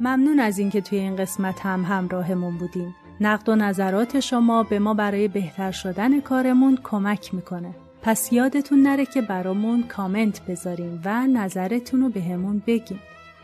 ممنون 0.00 0.40
از 0.40 0.58
اینکه 0.58 0.80
توی 0.80 0.98
این 0.98 1.16
قسمت 1.16 1.60
هم 1.60 1.84
همراهمون 1.84 2.58
بودیم. 2.58 2.94
نقد 3.20 3.48
و 3.48 3.56
نظرات 3.56 4.20
شما 4.20 4.62
به 4.62 4.78
ما 4.78 4.94
برای 4.94 5.28
بهتر 5.28 5.70
شدن 5.70 6.20
کارمون 6.20 6.78
کمک 6.84 7.34
می‌کنه. 7.34 7.74
پس 8.02 8.32
یادتون 8.32 8.82
نره 8.82 9.06
که 9.06 9.22
برامون 9.22 9.82
کامنت 9.82 10.46
بذارین 10.46 11.00
و 11.04 11.26
نظرتون 11.26 12.00
رو 12.00 12.08
بهمون 12.08 12.62
بگین. 12.66 12.98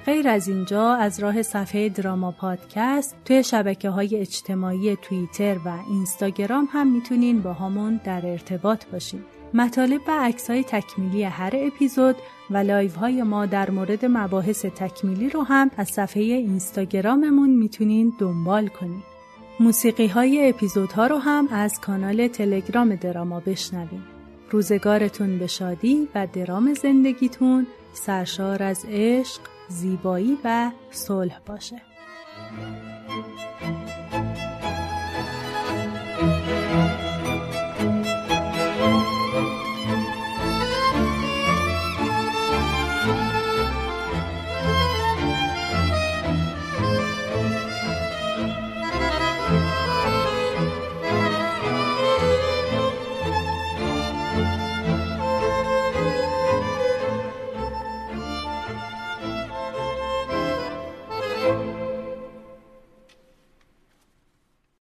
غیر 0.07 0.29
از 0.29 0.49
اینجا 0.49 0.95
از 0.95 1.21
راه 1.21 1.43
صفحه 1.43 1.89
دراما 1.89 2.31
پادکست 2.31 3.17
توی 3.25 3.43
شبکه 3.43 3.91
های 3.91 4.17
اجتماعی 4.17 4.97
توییتر 4.97 5.59
و 5.65 5.79
اینستاگرام 5.91 6.69
هم 6.73 6.93
می‌تونین 6.93 7.43
با 7.43 7.53
همون 7.53 8.01
در 8.05 8.27
ارتباط 8.27 8.85
باشین. 8.93 9.21
مطالب 9.55 10.01
و 10.09 10.11
عکس 10.21 10.51
های 10.51 10.65
تکمیلی 10.65 11.23
هر 11.23 11.53
اپیزود 11.55 12.17
و 12.51 12.57
live 12.57 12.93
های 12.93 13.23
ما 13.23 13.47
در 13.47 13.71
مورد 13.71 14.05
مباحث 14.05 14.65
تکمیلی 14.65 15.31
رو 15.31 15.43
هم 15.43 15.71
از 15.77 15.89
صفحه 15.89 16.23
اینستاگراممون 16.23 17.51
می‌تونین 17.51 18.13
دنبال 18.19 18.67
کنید. 18.67 19.14
موسیقی 19.61 20.07
های 20.07 20.49
اپیزود 20.49 20.93
ها 20.93 21.07
رو 21.07 21.19
هم 21.19 21.49
از 21.51 21.81
کانال 21.81 22.29
تلگرام 22.29 22.95
دراما 22.95 23.41
بشنویم. 23.41 24.05
روزگارتون 24.51 25.39
به 25.39 25.47
شادی 25.47 26.09
و 26.15 26.27
درام 26.33 26.75
زندگیتون 26.75 27.67
سرشار 27.93 28.63
از 28.63 28.87
عشق، 28.89 29.41
زیبایی 29.69 30.39
و 30.45 30.71
صلح 30.91 31.41
باشه. 31.47 31.83
thank 36.17 36.99
you 36.99 37.04